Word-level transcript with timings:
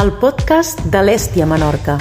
el 0.00 0.08
podcast 0.16 0.78
de 0.88 1.00
l'Èstia 1.04 1.44
Menorca. 1.44 1.98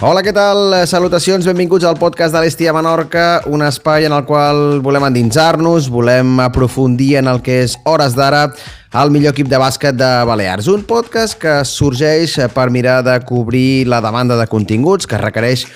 Hola, 0.00 0.22
què 0.24 0.32
tal? 0.32 0.72
Salutacions, 0.88 1.44
benvinguts 1.44 1.84
al 1.84 1.98
podcast 2.00 2.32
de 2.32 2.40
l'Estia 2.40 2.72
Menorca, 2.72 3.42
un 3.50 3.64
espai 3.66 4.06
en 4.08 4.14
el 4.16 4.24
qual 4.24 4.78
volem 4.80 5.08
endinsar-nos, 5.10 5.90
volem 5.92 6.38
aprofundir 6.40 7.16
en 7.20 7.28
el 7.28 7.42
que 7.44 7.58
és 7.66 7.76
hores 7.84 8.16
d'ara 8.16 8.46
el 8.96 9.12
millor 9.12 9.34
equip 9.36 9.50
de 9.50 9.60
bàsquet 9.60 9.98
de 9.98 10.10
Balears. 10.24 10.70
Un 10.72 10.86
podcast 10.88 11.36
que 11.42 11.58
sorgeix 11.68 12.38
per 12.54 12.70
mirar 12.72 13.02
de 13.04 13.18
cobrir 13.28 13.90
la 13.90 14.00
demanda 14.00 14.38
de 14.40 14.48
continguts 14.48 15.10
que 15.10 15.20
requereix 15.20 15.66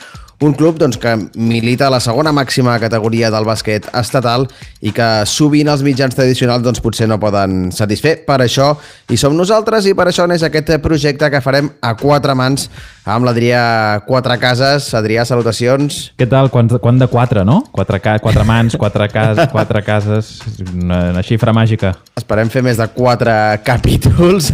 un 0.42 0.54
club 0.58 0.78
doncs, 0.78 0.98
que 0.98 1.14
milita 1.34 1.86
a 1.86 1.92
la 1.94 2.00
segona 2.02 2.32
màxima 2.34 2.78
categoria 2.82 3.30
del 3.30 3.46
bàsquet 3.46 3.88
estatal 3.98 4.48
i 4.82 4.92
que 4.94 5.08
sovint 5.28 5.70
els 5.70 5.84
mitjans 5.86 6.16
tradicionals 6.18 6.64
doncs, 6.64 6.82
potser 6.82 7.08
no 7.10 7.20
poden 7.22 7.70
satisfer. 7.74 8.18
Per 8.26 8.40
això 8.44 8.72
hi 9.10 9.18
som 9.20 9.36
nosaltres 9.38 9.86
i 9.86 9.94
per 9.98 10.08
això 10.10 10.26
n'és 10.26 10.44
aquest 10.46 10.74
projecte 10.82 11.30
que 11.30 11.42
farem 11.44 11.70
a 11.80 11.94
quatre 12.00 12.34
mans 12.38 12.68
amb 13.04 13.26
l'Adrià 13.26 14.02
Quatre 14.06 14.38
Cases. 14.42 14.90
Adrià, 14.98 15.24
salutacions. 15.28 16.12
Què 16.18 16.28
tal? 16.30 16.50
Quant, 16.54 16.70
quant 16.82 17.00
de 17.00 17.08
quatre, 17.10 17.46
no? 17.46 17.62
Quatre, 17.72 18.02
ca 18.02 18.18
quatre 18.22 18.44
mans, 18.48 18.76
quatre, 18.78 19.08
cas 19.12 19.46
quatre 19.54 19.82
cases, 19.86 20.36
una, 20.72 21.08
una 21.14 21.24
xifra 21.26 21.54
màgica. 21.54 21.96
Esperem 22.18 22.50
fer 22.52 22.64
més 22.66 22.78
de 22.80 22.88
quatre 22.94 23.34
capítols. 23.66 24.52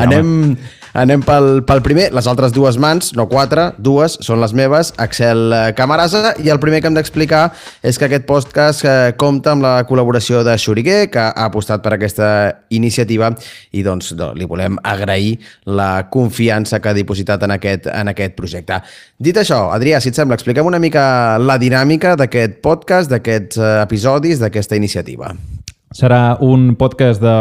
Anem... 0.00 0.56
Anem 0.94 1.24
pel, 1.26 1.64
pel 1.66 1.80
primer, 1.82 2.04
les 2.14 2.26
altres 2.30 2.52
dues 2.54 2.76
mans, 2.78 3.08
no 3.18 3.24
quatre, 3.26 3.64
dues, 3.82 4.12
són 4.22 4.38
les 4.38 4.52
meves, 4.54 4.92
Axel 5.02 5.50
Camarasa, 5.74 6.36
i 6.38 6.52
el 6.54 6.60
primer 6.62 6.78
que 6.78 6.86
hem 6.86 6.94
d'explicar 6.94 7.48
és 7.82 7.98
que 7.98 8.06
aquest 8.06 8.28
podcast 8.28 8.86
eh, 8.86 8.92
compta 9.18 9.56
amb 9.56 9.66
la 9.66 9.72
col·laboració 9.88 10.44
de 10.46 10.54
Xuriguer, 10.54 11.08
que 11.10 11.24
ha 11.24 11.48
apostat 11.48 11.82
per 11.82 11.96
aquesta 11.96 12.28
iniciativa 12.78 13.32
i 13.74 13.82
doncs 13.82 14.12
li 14.38 14.46
volem 14.46 14.78
agrair 14.86 15.34
la 15.66 16.06
confiança 16.14 16.78
que 16.78 16.92
ha 16.92 16.94
dipositat 16.94 17.42
en 17.42 17.56
aquest, 17.56 17.90
en 17.90 18.14
aquest 18.14 18.38
projecte. 18.38 18.78
Dit 19.18 19.42
això, 19.42 19.64
Adrià, 19.74 19.98
si 19.98 20.14
et 20.14 20.22
sembla, 20.22 20.38
expliquem 20.38 20.70
una 20.70 20.78
mica 20.78 21.02
la 21.42 21.58
dinàmica 21.58 22.14
d'aquest 22.22 22.62
podcast, 22.62 23.10
d'aquests 23.10 23.58
eh, 23.58 23.76
episodis, 23.82 24.38
d'aquesta 24.46 24.78
iniciativa. 24.78 25.34
Serà 25.90 26.38
un 26.38 26.76
podcast 26.78 27.18
de 27.18 27.38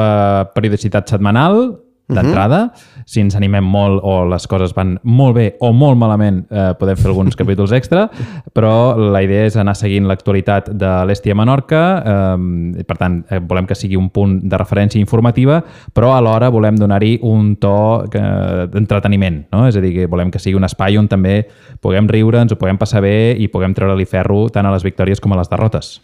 periodicitat 0.58 1.14
setmanal, 1.14 1.68
d'entrada. 2.08 2.64
Uh 2.64 2.70
-huh. 2.70 2.93
Si 3.06 3.22
ens 3.24 3.36
animem 3.36 3.66
molt 3.66 4.04
o 4.04 4.24
les 4.30 4.46
coses 4.50 4.74
van 4.76 4.96
molt 5.04 5.36
bé 5.38 5.46
o 5.64 5.72
molt 5.76 6.00
malament, 6.00 6.44
eh, 6.50 6.72
podem 6.80 7.00
fer 7.00 7.10
alguns 7.12 7.38
capítols 7.40 7.74
extra, 7.76 8.08
però 8.54 8.96
la 8.98 9.24
idea 9.26 9.48
és 9.50 9.58
anar 9.60 9.76
seguint 9.80 10.08
l'actualitat 10.10 10.72
de 10.80 10.94
l'Estia 11.08 11.36
Menorca. 11.36 11.84
Eh, 12.14 12.86
per 12.88 12.98
tant, 13.00 13.22
eh, 13.30 13.42
volem 13.44 13.68
que 13.70 13.78
sigui 13.78 14.00
un 14.00 14.10
punt 14.14 14.40
de 14.50 14.60
referència 14.60 15.02
informativa, 15.02 15.62
però 15.94 16.14
alhora 16.18 16.52
volem 16.54 16.78
donar-hi 16.80 17.18
un 17.30 17.56
to 17.62 17.76
eh, 18.08 18.68
d'entreteniment. 18.74 19.44
No? 19.54 19.66
És 19.68 19.78
a 19.78 19.84
dir, 19.84 19.94
que 19.98 20.10
volem 20.12 20.32
que 20.32 20.42
sigui 20.42 20.58
un 20.60 20.68
espai 20.70 20.98
on 21.00 21.10
també 21.12 21.42
puguem 21.82 22.08
riure, 22.10 22.42
ens 22.44 22.54
ho 22.54 22.60
puguem 22.60 22.80
passar 22.80 23.04
bé 23.04 23.34
i 23.38 23.50
puguem 23.52 23.76
treure-li 23.76 24.08
ferro 24.10 24.48
tant 24.54 24.68
a 24.68 24.74
les 24.74 24.86
victòries 24.86 25.24
com 25.24 25.34
a 25.34 25.42
les 25.42 25.52
derrotes. 25.52 25.98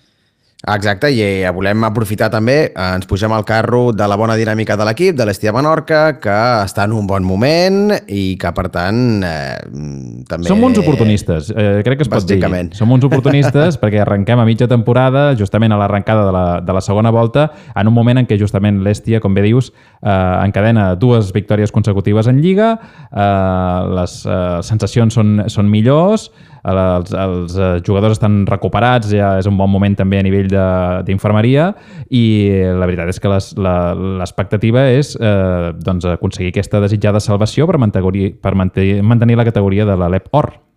Exacte, 0.59 1.07
i 1.15 1.21
eh, 1.23 1.51
volem 1.55 1.85
aprofitar 1.87 2.27
també, 2.33 2.57
eh, 2.67 2.87
ens 2.97 3.07
pugem 3.07 3.31
al 3.31 3.45
carro 3.47 3.93
de 3.95 4.03
la 4.11 4.17
bona 4.19 4.35
dinàmica 4.35 4.75
de 4.75 4.83
l'equip, 4.89 5.15
de 5.15 5.23
l'Estia 5.23 5.53
Menorca, 5.55 6.17
que 6.19 6.35
està 6.65 6.83
en 6.83 6.97
un 6.97 7.07
bon 7.07 7.23
moment 7.23 7.93
i 8.11 8.35
que, 8.35 8.51
per 8.51 8.65
tant, 8.73 9.23
eh, 9.23 9.55
també... 10.27 10.49
Som 10.51 10.65
uns 10.67 10.81
oportunistes, 10.81 11.53
eh, 11.55 11.79
crec 11.87 12.01
que 12.01 12.07
es 12.09 12.11
pot 12.11 12.27
dir. 12.27 12.41
Som 12.75 12.91
uns 12.91 13.07
oportunistes 13.07 13.77
perquè 13.81 14.03
arrenquem 14.03 14.43
a 14.43 14.47
mitja 14.49 14.67
temporada, 14.67 15.29
justament 15.39 15.71
a 15.71 15.79
l'arrencada 15.79 16.27
de, 16.27 16.35
la, 16.35 16.43
de 16.59 16.75
la 16.75 16.83
segona 16.83 17.15
volta, 17.15 17.47
en 17.71 17.87
un 17.87 17.95
moment 17.95 18.19
en 18.19 18.27
què 18.27 18.35
justament 18.41 18.83
l'Estia, 18.83 19.23
com 19.23 19.31
bé 19.31 19.47
dius, 19.47 19.71
eh, 20.03 20.11
encadena 20.43 20.91
dues 20.99 21.31
victòries 21.31 21.71
consecutives 21.71 22.27
en 22.27 22.43
Lliga, 22.43 22.73
eh, 23.07 23.95
les 23.95 24.19
eh, 24.27 24.59
sensacions 24.67 25.15
són, 25.15 25.37
són 25.47 25.71
millors, 25.71 26.33
els, 26.63 27.13
els 27.13 27.57
eh, 27.57 27.71
jugadors 27.85 28.17
estan 28.17 28.43
recuperats, 28.49 29.11
ja 29.13 29.35
és 29.39 29.49
un 29.49 29.57
bon 29.59 29.69
moment 29.71 29.95
també 29.95 30.19
a 30.19 30.25
nivell 30.25 30.49
d'infermeria 31.07 31.71
i 32.09 32.23
la 32.75 32.87
veritat 32.89 33.11
és 33.13 33.19
que 33.21 33.31
l'expectativa 33.31 34.87
és 34.91 35.15
eh, 35.19 35.71
doncs, 35.79 36.07
aconseguir 36.15 36.53
aquesta 36.53 36.81
desitjada 36.83 37.21
salvació 37.23 37.67
per 37.69 37.79
mantenir, 37.81 38.33
per 38.41 38.55
mantenir 38.55 39.37
la 39.39 39.47
categoria 39.47 39.87
de 39.89 39.97
l'Alep 39.99 40.33
Or. 40.33 40.68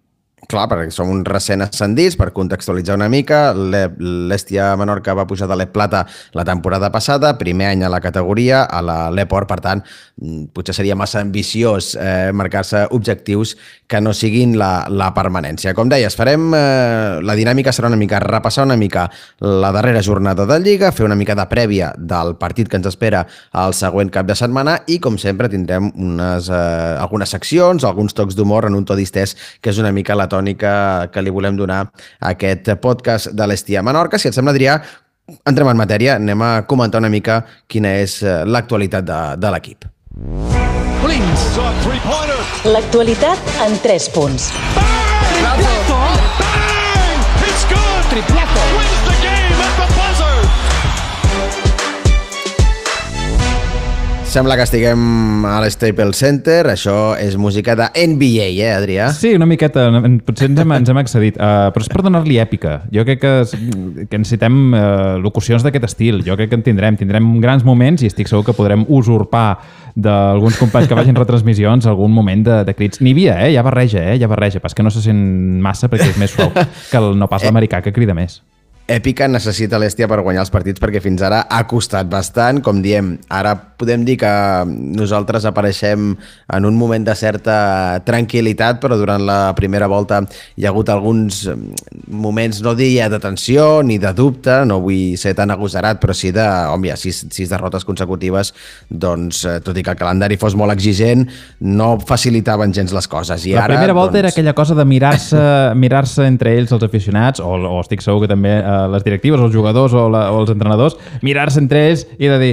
Clar, 0.50 0.64
perquè 0.66 0.90
som 0.90 1.06
un 1.06 1.20
recent 1.22 1.62
ascendits, 1.62 2.16
per 2.18 2.32
contextualitzar 2.34 2.96
una 2.98 3.06
mica, 3.08 3.52
l'Estia 3.54 4.72
Menorca 4.76 5.14
va 5.14 5.24
pujar 5.30 5.46
de 5.46 5.54
l'Ep 5.54 5.70
Plata 5.70 6.00
la 6.34 6.42
temporada 6.44 6.90
passada, 6.90 7.36
primer 7.38 7.68
any 7.70 7.84
a 7.86 7.90
la 7.92 8.00
categoria, 8.02 8.64
a 8.66 8.80
l'Eport, 9.14 9.46
per 9.48 9.60
tant, 9.62 9.84
mm, 10.20 10.50
potser 10.52 10.74
seria 10.74 10.96
massa 10.98 11.20
ambiciós 11.22 11.94
eh, 11.94 12.32
marcar-se 12.34 12.88
objectius 12.90 13.54
que 13.86 14.00
no 14.00 14.12
siguin 14.12 14.56
la, 14.58 14.88
la 14.90 15.12
permanència. 15.14 15.76
Com 15.78 15.88
deies, 15.88 16.16
farem, 16.18 16.48
eh, 16.58 17.20
la 17.22 17.38
dinàmica 17.38 17.70
serà 17.72 17.92
una 17.92 18.00
mica 18.00 18.18
repassar 18.18 18.66
una 18.66 18.76
mica 18.76 19.06
la 19.38 19.70
darrera 19.70 20.02
jornada 20.02 20.44
de 20.44 20.58
Lliga, 20.58 20.90
fer 20.90 21.06
una 21.06 21.14
mica 21.14 21.38
de 21.38 21.46
prèvia 21.46 21.92
del 21.96 22.34
partit 22.40 22.68
que 22.68 22.80
ens 22.80 22.90
espera 22.90 23.22
el 23.62 23.78
següent 23.78 24.10
cap 24.10 24.26
de 24.26 24.34
setmana 24.34 24.80
i, 24.88 24.98
com 24.98 25.20
sempre, 25.22 25.48
tindrem 25.52 25.92
unes, 25.94 26.50
eh, 26.50 26.98
algunes 26.98 27.30
seccions, 27.30 27.86
alguns 27.86 28.18
tocs 28.18 28.34
d'humor 28.34 28.66
en 28.66 28.74
un 28.74 28.84
to 28.84 28.98
distès, 28.98 29.36
que 29.62 29.70
és 29.70 29.78
una 29.78 29.94
mica 29.94 30.18
la 30.18 30.31
tònica 30.32 30.72
que 31.12 31.22
li 31.22 31.32
volem 31.34 31.58
donar 31.58 31.84
a 31.84 32.32
aquest 32.32 32.72
podcast 32.82 33.32
de 33.36 33.48
l'Estia 33.48 33.84
Menorca. 33.84 34.18
Si 34.18 34.30
et 34.30 34.36
sembla, 34.36 34.54
Adrià, 34.56 34.78
entrem 35.48 35.70
en 35.70 35.78
matèria, 35.78 36.16
anem 36.16 36.42
a 36.42 36.52
comentar 36.68 37.02
una 37.02 37.12
mica 37.12 37.42
quina 37.70 37.94
és 38.02 38.20
eh, 38.22 38.42
l'actualitat 38.48 39.06
de, 39.06 39.20
de 39.42 39.52
l'equip. 39.54 39.88
L'actualitat 42.72 43.56
en 43.66 43.78
3 43.82 44.10
punts. 44.14 44.50
Bang! 44.76 45.02
It's 47.42 47.64
good! 47.68 48.02
Triplazo! 48.10 48.71
Sembla 54.32 54.54
que 54.56 54.64
estiguem 54.64 55.42
a 55.44 55.58
l'Staples 55.60 56.16
Center. 56.16 56.62
Això 56.72 57.12
és 57.20 57.34
música 57.36 57.74
de 57.76 57.90
NBA, 57.92 58.46
eh, 58.64 58.70
Adrià? 58.72 59.10
Sí, 59.12 59.34
una 59.36 59.44
miqueta. 59.44 59.90
Potser 60.24 60.46
ens 60.48 60.62
hem, 60.62 60.70
ens 60.72 60.88
hem 60.88 61.00
excedit. 61.02 61.36
Uh, 61.36 61.68
però 61.74 61.84
és 61.84 61.90
per 61.92 62.00
donar-li 62.06 62.38
èpica. 62.40 62.78
Jo 62.96 63.04
crec 63.04 63.20
que, 63.20 63.32
que 64.08 64.20
necessitem 64.22 64.56
uh, 64.72 65.18
locucions 65.20 65.60
d'aquest 65.66 65.84
estil. 65.90 66.22
Jo 66.24 66.38
crec 66.40 66.48
que 66.48 66.56
en 66.56 66.64
tindrem. 66.64 66.96
Tindrem 66.96 67.28
grans 67.44 67.66
moments 67.68 68.00
i 68.00 68.08
estic 68.08 68.32
segur 68.32 68.46
que 68.46 68.56
podrem 68.56 68.86
usurpar 68.88 69.58
d'alguns 70.00 70.56
companys 70.62 70.88
que 70.88 70.96
vagin 70.96 71.20
retransmissions 71.20 71.90
algun 71.92 72.16
moment 72.16 72.46
de, 72.48 72.62
de 72.64 72.76
crits. 72.78 73.04
N'hi 73.04 73.12
havia, 73.12 73.36
eh? 73.44 73.52
Ja 73.52 73.66
barreja, 73.68 74.00
eh? 74.14 74.16
Ja 74.22 74.32
barreja. 74.32 74.64
Pas 74.64 74.72
que 74.72 74.88
no 74.88 74.94
se 74.96 75.04
sent 75.04 75.20
massa 75.60 75.92
perquè 75.92 76.08
és 76.08 76.16
més 76.16 76.32
suau 76.32 76.56
que 76.90 77.04
el 77.04 77.12
no 77.20 77.28
pas 77.28 77.44
l'americà 77.44 77.84
que 77.84 77.92
crida 77.92 78.16
més 78.16 78.40
èpica 78.90 79.28
necessita 79.30 79.78
l'Èstia 79.78 80.08
per 80.10 80.20
guanyar 80.22 80.42
els 80.44 80.52
partits 80.52 80.82
perquè 80.82 81.00
fins 81.02 81.22
ara 81.22 81.44
ha 81.50 81.62
costat 81.70 82.08
bastant, 82.10 82.60
com 82.64 82.82
diem, 82.82 83.14
ara 83.30 83.54
podem 83.82 84.04
dir 84.06 84.16
que 84.20 84.30
nosaltres 84.66 85.46
apareixem 85.48 86.12
en 86.54 86.66
un 86.66 86.76
moment 86.78 87.04
de 87.06 87.14
certa 87.18 88.00
tranquil·litat, 88.06 88.80
però 88.82 88.98
durant 88.98 89.22
la 89.26 89.54
primera 89.58 89.88
volta 89.90 90.22
hi 90.56 90.66
ha 90.66 90.70
hagut 90.70 90.90
alguns 90.92 91.44
moments, 92.06 92.62
no 92.62 92.74
diria 92.78 93.08
de 93.10 93.18
tensió 93.22 93.82
ni 93.86 93.98
de 94.02 94.12
dubte, 94.14 94.62
no 94.66 94.80
vull 94.82 95.16
ser 95.18 95.34
tan 95.38 95.50
agosarat, 95.54 96.00
però 96.02 96.14
sí 96.14 96.32
de, 96.34 96.44
home, 96.72 96.94
sis, 96.98 97.24
sis 97.30 97.50
derrotes 97.50 97.86
consecutives, 97.88 98.52
doncs, 98.88 99.44
eh, 99.46 99.58
tot 99.64 99.78
i 99.78 99.82
que 99.86 99.94
el 99.94 99.98
calendari 99.98 100.38
fos 100.40 100.56
molt 100.58 100.74
exigent, 100.74 101.26
no 101.60 101.94
facilitaven 102.02 102.74
gens 102.74 102.94
les 102.94 103.08
coses. 103.10 103.46
I 103.46 103.56
la 103.56 103.66
ara, 103.66 103.76
primera 103.76 103.96
volta 103.96 104.16
doncs... 104.16 104.22
era 104.22 104.34
aquella 104.34 104.54
cosa 104.58 104.76
de 104.78 104.84
mirar-se 104.84 105.42
mirar, 105.74 106.04
-se, 106.06 106.26
entre 106.26 106.56
ells 106.58 106.72
els 106.72 106.82
aficionats, 106.82 107.40
o, 107.40 107.50
o 107.54 107.80
estic 107.80 108.02
segur 108.02 108.22
que 108.22 108.30
també 108.30 108.54
eh, 108.72 108.88
les 108.96 109.04
directives, 109.04 109.44
els 109.44 109.54
jugadors 109.54 109.92
o, 109.92 110.08
la, 110.12 110.26
o 110.32 110.42
els 110.42 110.56
entrenadors, 110.56 110.98
mirar-se 111.22 111.60
entre 111.60 111.86
ells 111.90 112.06
i 112.18 112.32
de 112.32 112.40
dir 112.40 112.52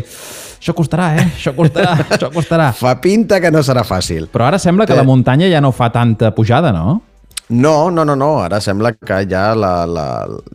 això 0.60 0.76
costarà, 0.76 1.14
eh? 1.16 1.28
Això 1.38 1.54
costarà, 1.56 1.94
això 2.04 2.28
costarà. 2.34 2.72
Fa 2.76 2.98
pinta 3.00 3.40
que 3.40 3.52
no 3.52 3.64
serà 3.64 3.86
fàcil. 3.88 4.28
Però 4.32 4.50
ara 4.50 4.60
sembla 4.60 4.88
que 4.90 4.98
la 4.98 5.08
muntanya 5.08 5.48
ja 5.48 5.62
no 5.64 5.72
fa 5.72 5.88
tanta 5.94 6.34
pujada, 6.36 6.74
no? 6.76 7.00
No, 7.50 7.90
no, 7.90 8.04
no, 8.06 8.16
no. 8.16 8.42
Ara 8.44 8.60
sembla 8.62 8.92
que 8.94 9.24
ja, 9.30 9.56
la, 9.58 9.86
la, 9.90 10.06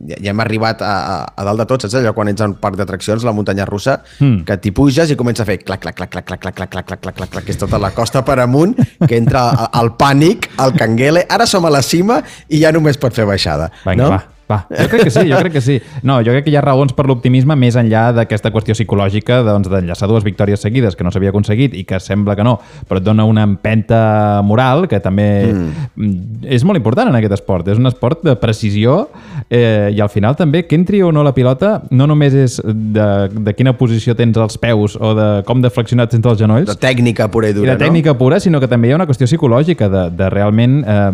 ja, 0.06 0.18
ja 0.22 0.30
hem 0.30 0.42
arribat 0.44 0.82
a, 0.84 0.92
a, 0.94 1.16
a 1.34 1.46
dalt 1.48 1.64
de 1.64 1.66
tot, 1.72 1.82
saps 1.82 1.96
allò 1.98 2.12
quan 2.14 2.30
ets 2.30 2.44
en 2.44 2.52
un 2.52 2.58
parc 2.60 2.78
d'atraccions, 2.78 3.24
la 3.26 3.34
muntanya 3.34 3.66
russa, 3.66 3.96
mm. 4.20 4.44
que 4.46 4.58
t'hi 4.62 4.70
puges 4.76 5.10
i 5.10 5.16
comença 5.18 5.42
a 5.42 5.48
fer 5.48 5.58
clac, 5.64 5.82
clac, 5.82 5.96
clac, 5.98 6.12
clac, 6.12 6.28
clac, 6.28 6.44
clac, 6.44 6.54
clac, 6.54 6.70
clac, 6.70 6.86
clac, 6.86 7.00
clac, 7.00 7.16
clac, 7.16 7.32
clac, 7.32 7.48
que 7.48 7.56
és 7.56 7.58
tota 7.58 7.80
la 7.82 7.90
costa 7.96 8.22
per 8.26 8.38
amunt, 8.44 8.76
que 9.08 9.18
entra 9.18 9.48
el 9.80 9.90
pànic, 9.98 10.52
el 10.62 10.76
canguele. 10.78 11.26
Ara 11.26 11.48
som 11.50 11.66
a 11.66 11.74
la 11.74 11.82
cima 11.82 12.20
i 12.46 12.62
ja 12.62 12.70
només 12.74 13.00
pot 13.00 13.16
fer 13.16 13.26
baixada. 13.26 13.72
Vinga, 13.82 14.04
no? 14.04 14.12
va. 14.14 14.22
Va, 14.50 14.58
jo 14.68 14.88
crec 14.92 15.06
que 15.06 15.12
sí, 15.12 15.24
jo 15.30 15.38
crec 15.40 15.54
que 15.56 15.62
sí. 15.64 15.78
No, 16.04 16.18
jo 16.24 16.34
crec 16.34 16.44
que 16.44 16.52
hi 16.52 16.56
ha 16.58 16.62
raons 16.64 16.92
per 16.96 17.06
l'optimisme 17.08 17.56
més 17.56 17.78
enllà 17.80 18.10
d'aquesta 18.16 18.50
qüestió 18.52 18.76
psicològica 18.76 19.40
doncs, 19.46 19.70
d'enllaçar 19.72 20.08
dues 20.10 20.26
victòries 20.26 20.60
seguides 20.60 20.98
que 20.98 21.06
no 21.06 21.12
s'havia 21.14 21.32
aconseguit 21.32 21.76
i 21.78 21.84
que 21.88 22.00
sembla 22.02 22.36
que 22.36 22.44
no, 22.44 22.58
però 22.88 23.00
et 23.00 23.06
dona 23.06 23.24
una 23.28 23.46
empenta 23.48 24.42
moral 24.44 24.84
que 24.90 25.00
també 25.00 25.28
mm. 25.48 26.44
és 26.52 26.66
molt 26.68 26.80
important 26.80 27.08
en 27.08 27.16
aquest 27.16 27.38
esport. 27.38 27.70
És 27.72 27.80
un 27.80 27.88
esport 27.88 28.24
de 28.26 28.36
precisió 28.40 29.06
eh, 29.48 29.88
i 29.94 30.02
al 30.04 30.12
final 30.12 30.36
també 30.36 30.64
que 30.68 30.76
entri 30.76 31.00
o 31.02 31.10
no 31.14 31.24
la 31.24 31.32
pilota 31.36 31.78
no 31.90 32.08
només 32.10 32.36
és 32.36 32.58
de, 32.64 33.08
de 33.32 33.56
quina 33.56 33.72
posició 33.78 34.16
tens 34.18 34.36
als 34.40 34.60
peus 34.60 34.98
o 35.00 35.14
de 35.16 35.28
com 35.48 35.64
de 35.64 35.72
flexionat 35.72 36.12
tens 36.12 36.28
els 36.28 36.40
genolls. 36.40 36.68
De 36.68 36.76
tècnica 36.80 37.30
pura 37.32 37.48
i 37.48 37.56
dura, 37.56 37.72
I 37.72 37.74
de 37.74 37.80
tècnica 37.80 38.12
no? 38.12 38.20
pura, 38.20 38.40
sinó 38.44 38.60
que 38.60 38.68
també 38.68 38.90
hi 38.90 38.94
ha 38.94 39.00
una 39.00 39.08
qüestió 39.08 39.28
psicològica 39.30 39.88
de, 39.88 40.06
de 40.18 40.30
realment 40.32 40.80
eh, 40.84 41.10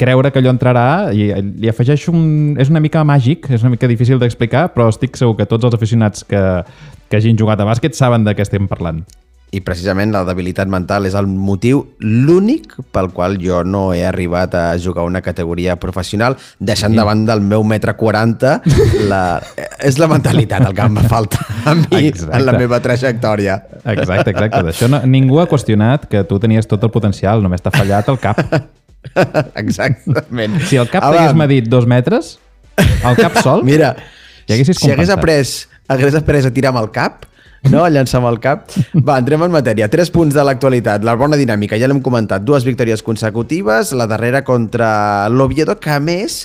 creure 0.00 0.32
que 0.32 0.40
allò 0.40 0.54
entrarà 0.54 1.12
i 1.12 1.30
li 1.36 1.70
afegeixo 1.70 2.14
un... 2.14 2.56
És 2.60 2.72
una 2.72 2.82
mica 2.82 3.04
màgic, 3.06 3.50
és 3.52 3.64
una 3.64 3.74
mica 3.76 3.90
difícil 3.90 4.20
d'explicar, 4.22 4.70
però 4.74 4.88
estic 4.92 5.20
segur 5.20 5.36
que 5.38 5.48
tots 5.50 5.68
els 5.68 5.76
aficionats 5.76 6.24
que, 6.28 6.44
que 7.08 7.20
hagin 7.20 7.38
jugat 7.38 7.60
a 7.60 7.68
bàsquet 7.68 7.98
saben 7.98 8.24
de 8.24 8.36
què 8.36 8.46
estem 8.46 8.70
parlant. 8.70 9.04
I 9.50 9.64
precisament 9.66 10.12
la 10.14 10.22
debilitat 10.22 10.70
mental 10.70 11.08
és 11.08 11.16
el 11.18 11.26
motiu, 11.26 11.80
l'únic 11.98 12.76
pel 12.94 13.08
qual 13.10 13.34
jo 13.42 13.64
no 13.66 13.88
he 13.90 14.04
arribat 14.06 14.54
a 14.54 14.64
jugar 14.78 15.02
una 15.08 15.24
categoria 15.26 15.74
professional, 15.82 16.36
deixant 16.60 16.94
sí. 16.94 17.00
davant 17.00 17.24
del 17.26 17.42
meu 17.42 17.66
metre 17.66 17.96
40, 17.98 18.54
la... 19.10 19.22
és 19.82 19.98
la 19.98 20.06
mentalitat 20.12 20.68
el 20.68 20.76
que 20.76 20.86
em 20.86 21.00
falta 21.10 21.42
a 21.66 21.74
mi 21.74 22.04
exacte. 22.06 22.36
en 22.38 22.46
la 22.46 22.54
meva 22.54 22.78
trajectòria. 22.84 23.58
Exacte, 23.82 24.30
exacte. 24.30 24.62
D'això 24.70 24.90
no, 24.92 25.02
ningú 25.10 25.42
ha 25.42 25.50
qüestionat 25.50 26.06
que 26.10 26.22
tu 26.30 26.38
tenies 26.38 26.70
tot 26.70 26.86
el 26.86 26.94
potencial, 26.94 27.42
només 27.42 27.64
t'ha 27.64 27.74
fallat 27.74 28.14
el 28.14 28.22
cap. 28.22 28.44
Exactament. 29.62 30.60
Si 30.68 30.78
el 30.80 30.88
cap 30.90 31.04
t'hagués 31.06 31.36
medit 31.38 31.68
dos 31.70 31.86
metres, 31.88 32.36
el 32.78 33.18
cap 33.18 33.40
sol? 33.44 33.64
Mira, 33.66 33.94
ja 34.48 34.60
si 34.60 34.92
hagués 34.92 35.12
après, 35.12 35.42
hagués 35.88 36.16
après 36.18 36.46
a 36.46 36.52
tirar 36.54 36.74
amb 36.74 36.82
el 36.82 36.90
cap, 36.94 37.26
no? 37.70 37.84
a 37.84 37.90
llançar 37.92 38.20
amb 38.20 38.30
el 38.30 38.40
cap. 38.42 38.70
Va, 38.94 39.18
entrem 39.18 39.44
en 39.46 39.54
matèria. 39.54 39.90
Tres 39.92 40.12
punts 40.12 40.36
de 40.36 40.44
l'actualitat. 40.46 41.04
La 41.06 41.16
bona 41.18 41.38
dinàmica, 41.40 41.78
ja 41.80 41.88
l'hem 41.90 42.02
comentat. 42.04 42.44
Dues 42.46 42.66
victòries 42.68 43.04
consecutives, 43.06 43.94
la 43.96 44.08
darrera 44.10 44.44
contra 44.44 45.28
l'Oviedo, 45.32 45.78
que 45.80 45.92
a 45.94 46.00
més 46.02 46.44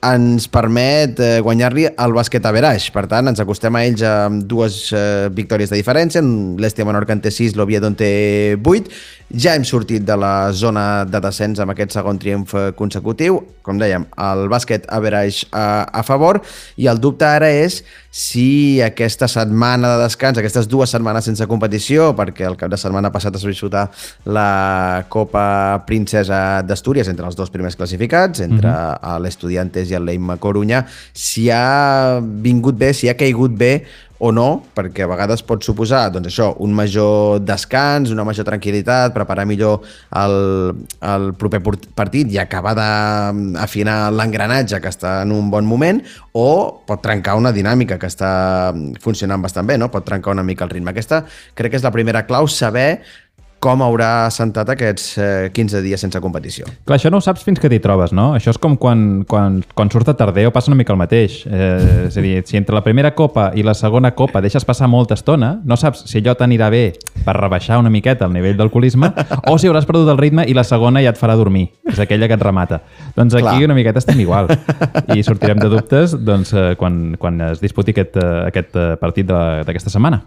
ens 0.00 0.46
permet 0.48 1.18
eh, 1.20 1.38
guanyar-li 1.44 1.84
el 1.90 2.14
bàsquet 2.16 2.44
a 2.48 2.52
Veraix. 2.56 2.88
Per 2.94 3.04
tant, 3.10 3.28
ens 3.28 3.40
acostem 3.42 3.76
a 3.76 3.84
ells 3.84 4.04
amb 4.06 4.44
dues 4.48 4.82
eh, 4.96 5.28
victòries 5.36 5.72
de 5.72 5.80
diferència. 5.80 6.22
L'Estia 6.60 6.88
Menorca 6.88 7.12
en 7.16 7.20
té 7.20 7.32
6, 7.34 7.56
l'Oviedo 7.58 7.90
en 7.90 7.98
té 8.00 8.12
8. 8.56 9.00
Ja 9.44 9.52
hem 9.54 9.62
sortit 9.62 10.02
de 10.02 10.16
la 10.18 10.50
zona 10.56 11.04
de 11.06 11.20
descens 11.22 11.60
amb 11.62 11.74
aquest 11.74 11.94
segon 11.94 12.18
triomf 12.18 12.56
consecutiu. 12.78 13.42
Com 13.62 13.78
dèiem, 13.78 14.08
el 14.18 14.48
bàsquet 14.50 14.88
a 14.88 14.98
Veraix 15.04 15.44
a, 15.52 15.84
a 16.00 16.02
favor. 16.06 16.40
I 16.80 16.88
el 16.90 16.98
dubte 16.98 17.28
ara 17.28 17.52
és 17.52 17.82
si 18.10 18.80
aquesta 18.82 19.28
setmana 19.30 19.92
de 19.94 20.02
descans, 20.02 20.40
aquestes 20.40 20.66
dues 20.66 20.90
setmanes 20.90 21.28
sense 21.28 21.46
competició, 21.46 22.08
perquè 22.18 22.48
el 22.48 22.56
cap 22.58 22.72
de 22.72 22.78
setmana 22.80 23.12
passat 23.14 23.36
es 23.38 23.44
va 23.46 23.52
disputar 23.52 23.84
la 24.26 25.04
Copa 25.12 25.44
Princesa 25.86 26.40
d'Astúries 26.66 27.12
entre 27.12 27.28
els 27.28 27.38
dos 27.38 27.54
primers 27.54 27.78
classificats, 27.78 28.42
entre 28.42 28.66
mm 28.66 28.98
-hmm. 28.98 29.22
l'Estudiantes 29.22 29.89
i 29.90 29.98
el 29.98 30.06
Leima 30.08 30.38
Corunya, 30.42 30.84
si 31.12 31.48
ha 31.50 32.20
vingut 32.20 32.78
bé, 32.80 32.94
si 32.96 33.10
ha 33.10 33.18
caigut 33.18 33.56
bé 33.58 33.74
o 34.20 34.28
no, 34.36 34.60
perquè 34.76 35.06
a 35.06 35.08
vegades 35.08 35.40
pot 35.48 35.64
suposar 35.64 36.02
doncs 36.12 36.28
això, 36.28 36.50
un 36.60 36.74
major 36.76 37.40
descans, 37.40 38.10
una 38.12 38.26
major 38.28 38.44
tranquil·litat, 38.44 39.14
preparar 39.14 39.46
millor 39.48 39.80
el, 40.20 40.36
el 41.00 41.30
proper 41.40 41.62
partit 41.96 42.28
i 42.28 42.36
acabar 42.38 42.74
d'afinar 42.76 43.96
l'engranatge 44.12 44.82
que 44.84 44.92
està 44.92 45.14
en 45.24 45.32
un 45.32 45.48
bon 45.52 45.64
moment, 45.64 46.02
o 46.36 46.50
pot 46.86 47.00
trencar 47.00 47.38
una 47.40 47.54
dinàmica 47.56 47.96
que 47.96 48.12
està 48.12 48.30
funcionant 49.00 49.40
bastant 49.40 49.72
bé, 49.72 49.80
no? 49.80 49.88
pot 49.88 50.04
trencar 50.04 50.36
una 50.36 50.44
mica 50.44 50.68
el 50.68 50.74
ritme. 50.76 50.92
Aquesta 50.92 51.24
crec 51.56 51.72
que 51.72 51.80
és 51.80 51.88
la 51.88 51.94
primera 51.96 52.26
clau, 52.28 52.44
saber 52.44 53.00
com 53.60 53.82
haurà 53.84 54.24
assentat 54.24 54.72
aquests 54.72 55.06
eh, 55.20 55.48
15 55.52 55.82
dies 55.84 56.00
sense 56.00 56.20
competició. 56.24 56.64
Clar, 56.88 56.96
això 56.96 57.10
no 57.12 57.20
ho 57.20 57.24
saps 57.24 57.44
fins 57.44 57.60
que 57.60 57.68
t'hi 57.68 57.80
trobes, 57.84 58.14
no? 58.16 58.30
Això 58.38 58.54
és 58.54 58.58
com 58.60 58.76
quan, 58.80 59.22
quan, 59.28 59.58
quan 59.76 59.92
surt 59.92 60.08
a 60.08 60.14
Tardeo 60.16 60.52
passa 60.54 60.72
una 60.72 60.78
mica 60.80 60.94
el 60.94 61.00
mateix. 61.00 61.42
Eh, 61.44 62.06
és 62.08 62.16
a 62.16 62.24
dir, 62.24 62.38
si 62.48 62.56
entre 62.56 62.74
la 62.76 62.82
primera 62.86 63.12
copa 63.16 63.50
i 63.54 63.64
la 63.66 63.76
segona 63.76 64.14
copa 64.16 64.40
deixes 64.40 64.64
passar 64.64 64.88
molta 64.88 65.18
estona, 65.18 65.52
no 65.64 65.76
saps 65.76 66.06
si 66.08 66.22
allò 66.22 66.34
t'anirà 66.40 66.70
bé 66.72 66.86
per 67.26 67.36
rebaixar 67.36 67.78
una 67.82 67.92
miqueta 67.92 68.24
el 68.24 68.34
nivell 68.34 68.56
d'alcoholisme 68.56 69.12
o 69.52 69.58
si 69.60 69.68
hauràs 69.68 69.88
perdut 69.88 70.08
el 70.08 70.20
ritme 70.20 70.48
i 70.48 70.56
la 70.56 70.64
segona 70.64 71.04
ja 71.04 71.12
et 71.12 71.20
farà 71.20 71.36
dormir. 71.36 71.68
És 71.90 72.00
aquella 72.00 72.30
que 72.30 72.40
et 72.40 72.48
remata. 72.48 72.80
Doncs 73.16 73.36
aquí 73.36 73.44
Clar. 73.44 73.68
una 73.68 73.76
miqueta 73.76 74.00
estem 74.00 74.24
igual. 74.24 74.48
I 75.12 75.20
sortirem 75.26 75.60
de 75.60 75.68
dubtes 75.68 76.16
doncs, 76.16 76.56
eh, 76.56 76.74
quan, 76.80 77.18
quan 77.20 77.40
es 77.52 77.60
disputi 77.60 77.92
aquest, 77.92 78.16
eh, 78.16 78.36
aquest 78.48 78.76
partit 79.00 79.28
d'aquesta 79.28 79.92
setmana. 79.92 80.24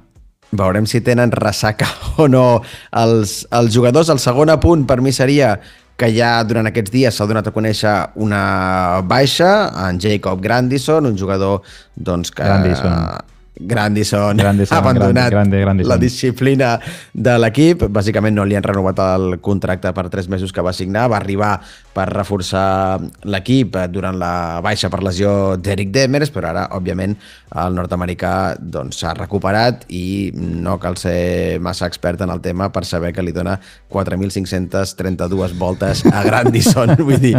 Veurem 0.54 0.86
si 0.90 1.02
tenen 1.02 1.34
ressaca 1.34 1.88
o 2.22 2.28
no 2.30 2.62
els, 2.92 3.44
els 3.52 3.74
jugadors. 3.74 4.12
El 4.14 4.22
segon 4.22 4.54
apunt 4.54 4.86
per 4.90 5.02
mi 5.02 5.14
seria 5.16 5.58
que 5.98 6.10
ja 6.14 6.40
durant 6.48 6.68
aquests 6.70 6.94
dies 6.94 7.16
s'ha 7.16 7.28
donat 7.30 7.48
a 7.48 7.54
conèixer 7.54 7.94
una 8.22 9.02
baixa, 9.06 9.52
en 9.88 10.02
Jacob 10.02 10.42
Grandison, 10.42 11.06
un 11.06 11.20
jugador 11.20 11.62
doncs, 11.96 12.34
que, 12.34 12.44
Grandison. 12.44 13.30
Grandison, 13.56 14.38
Grandison 14.38 14.76
ha 14.78 14.82
abandonat 14.82 15.30
grande, 15.30 15.60
grande, 15.62 15.86
la 15.86 15.98
disciplina 16.02 16.80
de 17.14 17.36
l'equip. 17.38 17.86
Bàsicament 17.94 18.34
no 18.34 18.46
li 18.50 18.58
han 18.58 18.66
renovat 18.66 19.00
el 19.06 19.38
contracte 19.46 19.94
per 19.94 20.08
tres 20.10 20.28
mesos 20.30 20.52
que 20.52 20.66
va 20.66 20.74
signar. 20.74 21.06
Va 21.14 21.20
arribar 21.22 21.54
per 21.94 22.08
reforçar 22.10 22.98
l'equip 23.30 23.78
durant 23.94 24.18
la 24.18 24.60
baixa 24.66 24.90
per 24.90 25.04
lesió 25.06 25.56
d'Eric 25.62 25.94
Demers, 25.94 26.34
però 26.34 26.50
ara, 26.50 26.66
òbviament, 26.74 27.14
el 27.54 27.76
nord-americà 27.78 28.34
doncs, 28.58 28.98
s'ha 29.00 29.12
doncs, 29.12 29.22
recuperat 29.22 29.86
i 29.94 30.32
no 30.34 30.78
cal 30.82 30.98
ser 30.98 31.60
massa 31.64 31.88
expert 31.90 32.24
en 32.26 32.34
el 32.34 32.42
tema 32.42 32.72
per 32.74 32.86
saber 32.90 33.14
que 33.14 33.24
li 33.26 33.34
dona 33.36 33.60
4.532 33.94 35.58
voltes 35.60 36.04
a 36.10 36.24
Grandison. 36.26 36.96
Vull 37.08 37.22
dir, 37.22 37.36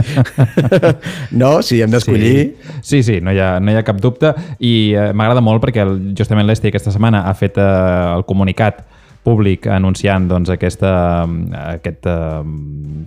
no? 1.43 1.57
Si 1.63 1.81
hem 1.83 1.93
d'escollir... 1.95 2.37
Sí. 2.81 3.03
sí, 3.03 3.03
sí, 3.03 3.21
no 3.25 3.35
hi 3.35 3.43
ha, 3.43 3.59
no 3.61 3.73
hi 3.73 3.79
ha 3.81 3.87
cap 3.87 4.01
dubte 4.03 4.35
i 4.61 4.95
eh, 4.95 5.11
m'agrada 5.13 5.43
molt 5.45 5.63
perquè 5.65 5.87
justament 6.17 6.47
l'Esti 6.47 6.71
aquesta 6.71 6.95
setmana 6.95 7.25
ha 7.29 7.35
fet 7.39 7.59
eh, 7.59 7.71
el 8.15 8.27
comunicat 8.29 8.85
públic 9.25 9.67
anunciant 9.73 10.29
doncs, 10.29 10.51
aquesta, 10.53 10.91
aquest, 11.75 12.09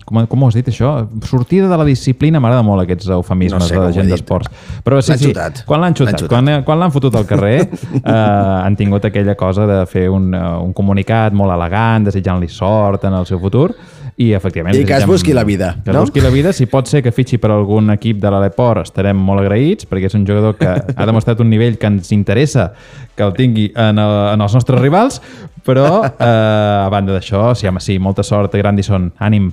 com, 0.08 0.20
com 0.30 0.44
ho 0.44 0.50
has 0.50 0.58
dit 0.58 0.70
això? 0.72 0.94
Sortida 1.28 1.70
de 1.70 1.78
la 1.80 1.86
disciplina, 1.88 2.42
m'agrada 2.44 2.66
molt 2.66 2.84
aquests 2.84 3.12
eufemismes 3.18 3.62
no 3.62 3.70
sé 3.70 3.78
de 3.80 3.92
gent 3.96 4.10
d'esports. 4.12 4.50
Però 4.86 5.02
sí, 5.06 5.18
sí, 5.22 5.34
quan 5.68 5.84
l'han 5.84 5.98
xutat, 5.98 6.26
quan, 6.32 6.50
quan 6.68 6.82
l'han 6.82 6.94
fotut 6.96 7.16
al 7.20 7.28
carrer, 7.30 7.60
uh, 7.68 8.08
han 8.66 8.78
tingut 8.80 9.06
aquella 9.10 9.38
cosa 9.40 9.68
de 9.70 9.84
fer 9.90 10.08
un, 10.14 10.32
uh, 10.34 10.58
un 10.64 10.74
comunicat 10.78 11.38
molt 11.38 11.54
elegant, 11.54 12.10
desitjant-li 12.10 12.50
sort 12.52 13.06
en 13.08 13.20
el 13.22 13.30
seu 13.30 13.42
futur, 13.44 13.70
i 14.18 14.32
efectivament... 14.34 14.76
I 14.76 14.86
que 14.86 14.96
es 14.98 15.06
busqui 15.06 15.34
la 15.34 15.44
vida, 15.44 15.76
que 15.86 15.94
no? 15.94 16.00
es 16.00 16.10
busqui 16.10 16.22
la 16.22 16.32
vida. 16.34 16.52
Si 16.54 16.66
pot 16.66 16.90
ser 16.90 17.04
que 17.06 17.14
fitxi 17.14 17.38
per 17.42 17.52
algun 17.54 17.94
equip 17.94 18.18
de 18.22 18.32
l'Aleport, 18.34 18.88
estarem 18.90 19.20
molt 19.22 19.44
agraïts, 19.44 19.86
perquè 19.86 20.10
és 20.10 20.18
un 20.18 20.26
jugador 20.26 20.58
que 20.58 20.72
ha 20.74 21.06
demostrat 21.06 21.44
un 21.44 21.52
nivell 21.54 21.78
que 21.78 21.92
ens 21.92 22.10
interessa 22.16 22.72
que 23.16 23.26
el 23.26 23.36
tingui 23.38 23.70
en, 23.76 24.02
el, 24.02 24.16
en 24.34 24.42
els 24.42 24.58
nostres 24.58 24.82
rivals, 24.82 25.22
però 25.66 26.02
eh, 26.02 26.26
a 26.26 26.90
banda 26.90 27.14
d'això, 27.14 27.52
sí, 27.54 27.70
home, 27.70 27.84
sí, 27.84 28.00
molta 28.02 28.26
sort, 28.26 28.58
Grandison, 28.58 29.12
ànim. 29.22 29.52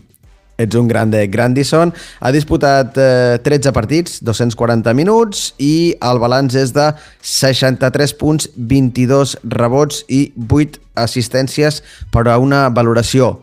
Ets 0.56 0.78
un 0.78 0.88
grande. 0.88 1.20
Grandison 1.28 1.90
ha 2.22 2.32
disputat 2.32 2.96
eh, 2.96 3.36
13 3.44 3.72
partits, 3.76 4.20
240 4.24 4.96
minuts 4.96 5.50
i 5.60 5.92
el 6.00 6.22
balanç 6.22 6.56
és 6.56 6.72
de 6.72 6.88
63 7.20 8.16
punts, 8.16 8.48
22 8.56 9.36
rebots 9.44 10.06
i 10.08 10.28
8 10.48 10.80
assistències 11.04 11.82
per 12.14 12.30
a 12.30 12.38
una 12.40 12.68
valoració 12.72 13.34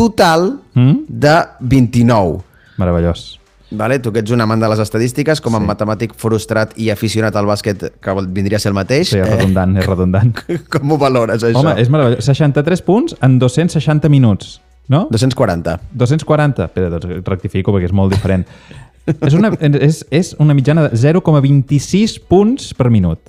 total 0.00 0.56
mm? 0.72 1.04
de 1.08 1.36
29. 1.60 2.40
Meravellós. 2.80 3.40
Vale? 3.70 4.00
Tu 4.00 4.10
que 4.10 4.18
ets 4.24 4.32
un 4.34 4.40
amant 4.42 4.58
de 4.58 4.68
les 4.72 4.80
estadístiques, 4.82 5.40
com 5.44 5.54
a 5.54 5.60
sí. 5.60 5.66
matemàtic 5.68 6.14
frustrat 6.18 6.72
i 6.80 6.88
aficionat 6.90 7.36
al 7.38 7.46
bàsquet, 7.46 7.84
que 8.02 8.14
vindria 8.34 8.58
a 8.58 8.62
ser 8.62 8.72
el 8.72 8.78
mateix. 8.78 9.12
Sí, 9.12 9.20
és 9.20 9.28
redundant, 9.28 9.76
eh? 9.76 9.84
és 9.84 9.86
redundant. 9.86 10.32
Com 10.74 10.94
ho 10.94 10.98
valores, 10.98 11.44
això? 11.46 11.60
Home, 11.60 11.76
és 11.78 11.92
meravellós. 11.92 12.24
63 12.26 12.82
punts 12.86 13.14
en 13.22 13.38
260 13.38 14.10
minuts, 14.10 14.56
no? 14.90 15.04
240. 15.12 15.76
240? 16.02 16.70
Espera, 16.70 16.90
doncs 16.96 17.20
rectifico 17.28 17.76
perquè 17.76 17.92
és 17.92 17.94
molt 17.94 18.16
diferent. 18.16 18.48
és, 19.06 19.36
una, 19.38 19.52
és, 19.60 20.02
és 20.10 20.32
una 20.42 20.56
mitjana 20.56 20.88
de 20.88 20.98
0,26 20.98 22.18
punts 22.26 22.72
per 22.74 22.90
minut. 22.90 23.22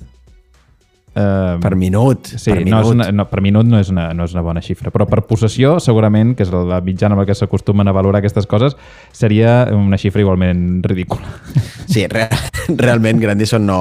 Uh, 1.12 1.58
per 1.60 1.74
minut. 1.76 2.24
Sí, 2.24 2.48
per 2.48 2.62
minut. 2.62 2.72
No 2.72 2.78
és 2.80 2.90
una, 2.94 3.06
no, 3.12 3.26
per 3.28 3.42
minut 3.44 3.68
no 3.68 3.76
és, 3.82 3.90
una, 3.92 4.06
no 4.16 4.24
és 4.24 4.32
una 4.32 4.44
bona 4.46 4.62
xifra, 4.64 4.88
però 4.94 5.04
per 5.08 5.20
possessió, 5.28 5.74
segurament, 5.84 6.32
que 6.38 6.46
és 6.46 6.52
la 6.52 6.80
mitjana 6.84 7.12
amb 7.12 7.20
la 7.20 7.26
que 7.28 7.36
s'acostumen 7.36 7.90
a 7.90 7.92
valorar 7.92 8.22
aquestes 8.22 8.48
coses, 8.48 8.78
seria 9.12 9.66
una 9.76 10.00
xifra 10.00 10.24
igualment 10.24 10.80
ridícula. 10.88 11.28
Sí, 11.84 12.06
re 12.08 12.30
realment 12.78 13.18
Grandison 13.20 13.66
no, 13.66 13.80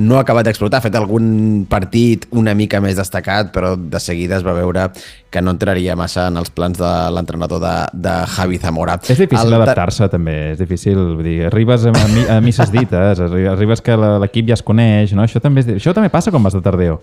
no 0.00 0.16
ha 0.16 0.22
acabat 0.22 0.48
d'explotar. 0.48 0.80
Ha 0.80 0.86
fet 0.86 0.96
algun 0.96 1.66
partit 1.68 2.24
una 2.32 2.54
mica 2.56 2.80
més 2.80 2.96
destacat, 2.96 3.52
però 3.52 3.74
de 3.76 4.00
seguida 4.00 4.38
es 4.38 4.46
va 4.46 4.56
veure 4.56 4.88
que 5.34 5.42
no 5.42 5.50
entraria 5.50 5.96
massa 5.98 6.28
en 6.30 6.38
els 6.38 6.52
plans 6.54 6.78
de 6.78 6.90
l'entrenador 7.10 7.58
de, 7.58 7.74
de 8.06 8.12
Javi 8.36 8.60
Zamora. 8.62 8.94
És 9.02 9.18
difícil 9.18 9.50
el... 9.50 9.56
adaptar-se, 9.58 10.06
també. 10.12 10.36
És 10.52 10.60
difícil, 10.62 11.00
vull 11.16 11.26
dir, 11.26 11.38
arribes 11.48 11.88
a, 11.90 11.94
mi, 12.12 12.22
a 12.30 12.38
misses 12.44 12.70
dites, 12.70 13.20
arribes 13.24 13.82
que 13.82 13.98
l'equip 13.98 14.52
ja 14.52 14.54
es 14.54 14.62
coneix, 14.62 15.12
no? 15.18 15.26
Això 15.26 15.42
també, 15.42 15.64
és, 15.64 15.72
això 15.80 15.94
també 15.96 16.12
passa 16.14 16.30
quan 16.30 16.46
vas 16.46 16.53
de 16.54 16.62
Tardeo. 16.64 17.00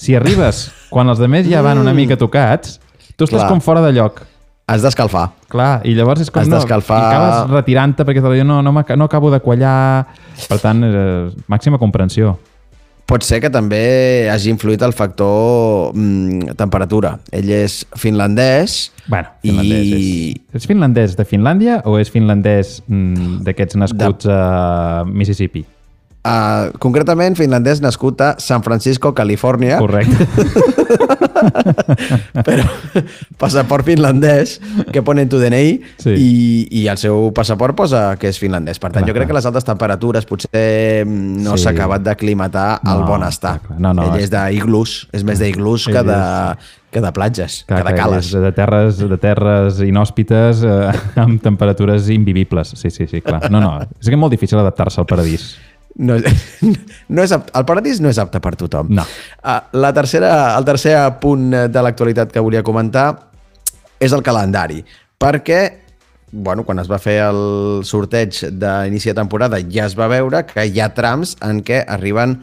Si 0.00 0.16
arribes 0.18 0.66
quan 0.90 1.10
els 1.12 1.20
demés 1.22 1.46
ja 1.46 1.62
van 1.62 1.78
una 1.78 1.94
mica 1.94 2.18
tocats, 2.18 2.78
tu 3.16 3.26
estàs 3.28 3.42
Clar. 3.42 3.50
com 3.52 3.60
fora 3.62 3.82
de 3.84 3.92
lloc. 3.94 4.22
Has 4.70 4.84
d'escalfar. 4.84 5.26
Clar, 5.52 5.82
i 5.84 5.92
llavors 5.96 6.22
és 6.22 6.30
com... 6.30 6.40
Has 6.40 6.48
no, 6.48 6.56
d'escalfar... 6.56 6.98
I 6.98 7.08
acabes 7.10 7.52
retirant-te 7.52 8.06
perquè 8.08 8.22
no, 8.46 8.62
no, 8.62 8.72
no 8.72 9.04
acabo 9.04 9.30
de 9.30 9.42
quallar... 9.44 10.06
Per 10.48 10.58
tant, 10.62 10.80
eh, 10.86 11.28
màxima 11.50 11.80
comprensió. 11.82 12.36
Pot 13.10 13.26
ser 13.26 13.42
que 13.42 13.50
també 13.52 14.28
hagi 14.30 14.48
influït 14.52 14.80
el 14.86 14.94
factor 14.96 15.90
mm, 15.92 16.54
temperatura. 16.56 17.16
Ell 17.34 17.50
és 17.52 17.82
finlandès 17.98 18.92
bueno, 19.10 19.34
finlandès 19.42 19.90
i... 19.90 20.06
És, 20.54 20.62
és 20.62 20.68
finlandès 20.70 21.16
de 21.18 21.26
Finlàndia 21.28 21.80
o 21.84 21.98
és 22.00 22.12
finlandès 22.14 22.78
mm, 22.86 23.42
d'aquests 23.44 23.78
nascuts 23.82 24.30
de... 24.30 24.32
a 24.32 25.02
Mississippi? 25.10 25.66
Uh, 26.22 26.70
concretament, 26.78 27.34
finlandès 27.34 27.80
nascut 27.82 28.20
a 28.22 28.36
San 28.38 28.62
Francisco, 28.62 29.10
Califòrnia. 29.10 29.80
Correcte. 29.82 30.22
Però 32.46 32.62
passaport 33.40 33.82
finlandès 33.86 34.60
que 34.94 35.02
ponen 35.02 35.26
tu 35.26 35.40
DNI 35.42 35.72
sí. 35.98 36.12
i, 36.14 36.28
i 36.78 36.84
el 36.92 37.00
seu 37.02 37.32
passaport 37.34 37.74
posa 37.74 38.04
que 38.20 38.30
és 38.30 38.38
finlandès. 38.38 38.78
Per 38.78 38.92
tant, 38.92 39.02
clar, 39.02 39.10
jo 39.10 39.16
crec 39.16 39.26
clar. 39.26 39.32
que 39.32 39.38
les 39.40 39.48
altes 39.50 39.66
temperatures 39.66 40.28
potser 40.30 41.02
no 41.08 41.56
s'ha 41.56 41.72
sí. 41.72 41.74
acabat 41.74 42.06
d'aclimatar 42.06 42.68
no, 42.84 42.94
al 42.94 43.02
bon 43.08 43.26
estar. 43.26 43.56
No, 43.74 43.90
no, 43.90 44.06
Ell 44.12 44.22
és 44.22 44.30
d'iglús, 44.30 45.08
és 45.10 45.26
més 45.26 45.42
d'iglús 45.42 45.88
que 45.90 46.06
de, 46.06 46.20
que 46.94 47.02
de 47.02 47.12
platges, 47.18 47.64
clar, 47.66 47.82
que 47.82 47.90
de 47.90 47.96
cales. 47.98 48.30
De 48.46 48.54
terres, 48.54 49.02
de 49.10 49.18
terres 49.18 49.82
inhòspites 49.82 50.62
eh, 50.62 50.94
amb 51.24 51.42
temperatures 51.42 52.14
invivibles. 52.14 52.76
Sí, 52.78 52.94
sí, 52.94 53.10
sí, 53.10 53.24
clar. 53.24 53.50
No, 53.50 53.58
no, 53.58 53.74
és 53.98 54.06
que 54.06 54.14
és 54.14 54.22
molt 54.22 54.38
difícil 54.38 54.62
adaptar-se 54.62 55.02
al 55.02 55.10
paradís. 55.10 55.50
No, 56.00 56.16
no 57.14 57.24
és 57.24 57.34
apte, 57.36 57.52
el 57.58 57.66
paradís 57.68 58.00
no 58.00 58.08
és 58.12 58.20
apte 58.22 58.40
per 58.40 58.54
tothom. 58.60 58.88
No. 58.96 59.04
Uh, 59.42 59.58
la 59.76 59.92
tercera, 59.96 60.32
el 60.56 60.64
tercer 60.68 60.96
punt 61.20 61.50
de 61.68 61.84
l'actualitat 61.84 62.32
que 62.32 62.42
volia 62.44 62.64
comentar 62.64 63.10
és 64.02 64.12
el 64.12 64.24
calendari, 64.24 64.80
perquè 65.20 65.60
bueno, 66.32 66.64
quan 66.64 66.80
es 66.80 66.88
va 66.88 66.96
fer 66.98 67.18
el 67.26 67.82
sorteig 67.84 68.38
d'inici 68.56 69.10
de 69.10 69.18
temporada 69.18 69.60
ja 69.60 69.84
es 69.84 69.94
va 69.98 70.08
veure 70.08 70.46
que 70.48 70.64
hi 70.64 70.80
ha 70.80 70.88
trams 70.96 71.36
en 71.44 71.60
què 71.60 71.82
arriben 71.84 72.38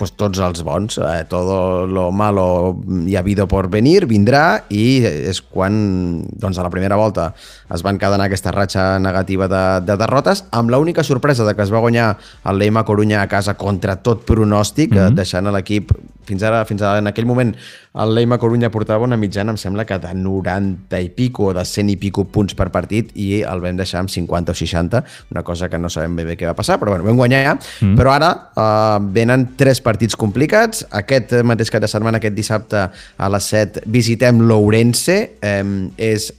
pues, 0.00 0.14
tots 0.16 0.40
els 0.40 0.64
bons. 0.64 0.96
Eh, 0.98 1.24
todo 1.28 1.86
lo 1.86 2.10
malo 2.10 2.80
y 3.06 3.16
habido 3.16 3.46
por 3.46 3.68
venir 3.70 4.06
vindrà 4.08 4.64
i 4.72 5.02
és 5.04 5.42
quan 5.44 6.24
doncs, 6.24 6.58
a 6.58 6.64
la 6.64 6.72
primera 6.72 6.96
volta 6.96 7.30
es 7.70 7.84
van 7.86 8.00
quedar 8.00 8.18
en 8.18 8.24
aquesta 8.24 8.52
ratxa 8.54 8.98
negativa 8.98 9.48
de, 9.50 9.64
de 9.86 9.96
derrotes, 10.00 10.44
amb 10.56 10.72
l'única 10.72 11.04
sorpresa 11.06 11.44
de 11.44 11.54
que 11.54 11.66
es 11.66 11.72
va 11.72 11.84
guanyar 11.84 12.14
el 12.48 12.58
Leima 12.58 12.84
Corunya 12.88 13.20
a 13.22 13.28
casa 13.28 13.54
contra 13.60 14.00
tot 14.00 14.24
pronòstic, 14.26 14.90
mm 14.90 14.98
-hmm. 14.98 15.20
deixant 15.20 15.52
l'equip 15.52 15.92
fins 16.30 16.44
ara, 16.46 16.62
fins 16.68 16.82
ara, 16.82 17.00
en 17.02 17.10
aquell 17.10 17.26
moment, 17.26 17.52
el 18.00 18.14
Leima 18.14 18.38
Corunya 18.38 18.70
portava 18.70 19.04
una 19.06 19.18
mitjana, 19.18 19.50
em 19.50 19.58
sembla 19.58 19.84
que 19.88 19.98
de 19.98 20.12
90 20.14 21.00
i 21.02 21.08
pico 21.10 21.48
o 21.50 21.54
de 21.56 21.64
100 21.66 21.90
i 21.90 21.96
pico 21.98 22.24
punts 22.30 22.54
per 22.58 22.68
partit 22.70 23.10
i 23.18 23.42
el 23.42 23.62
vam 23.64 23.80
deixar 23.80 24.04
amb 24.04 24.12
50 24.12 24.54
o 24.54 24.54
60, 24.54 25.02
una 25.34 25.42
cosa 25.42 25.68
que 25.68 25.78
no 25.78 25.90
sabem 25.90 26.14
bé, 26.16 26.28
bé 26.28 26.36
què 26.38 26.46
va 26.46 26.54
passar, 26.54 26.78
però 26.78 26.94
bueno, 26.94 27.08
vam 27.08 27.18
guanyar 27.18 27.42
ja. 27.42 27.56
Mm. 27.80 27.96
Però 27.98 28.14
ara 28.14 28.30
uh, 28.54 29.02
venen 29.02 29.50
tres 29.58 29.82
partits 29.82 29.89
complicats. 30.18 30.84
Aquest 30.90 31.32
mateix 31.46 31.70
cap 31.72 31.82
de 31.82 31.88
setmana, 31.90 32.20
aquest 32.20 32.36
dissabte 32.36 32.84
a 32.90 33.30
les 33.32 33.48
7, 33.50 33.82
visitem 33.86 34.42
l'Ourense. 34.46 35.16
Um, 35.42 35.90
és 35.96 36.30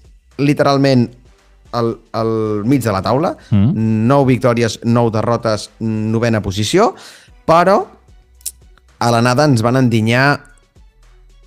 literalment 0.42 1.08
al, 1.72 1.96
al 2.12 2.32
mig 2.66 2.84
de 2.84 2.92
la 2.92 3.02
taula. 3.02 3.36
Mm. 3.50 4.06
9 4.08 4.28
victòries, 4.28 4.80
9 4.84 5.12
derrotes, 5.16 5.70
novena 5.80 6.42
posició, 6.42 6.94
però 7.48 7.82
a 9.02 9.12
l'anada 9.12 9.48
ens 9.50 9.64
van 9.66 9.80
endinyar 9.80 10.26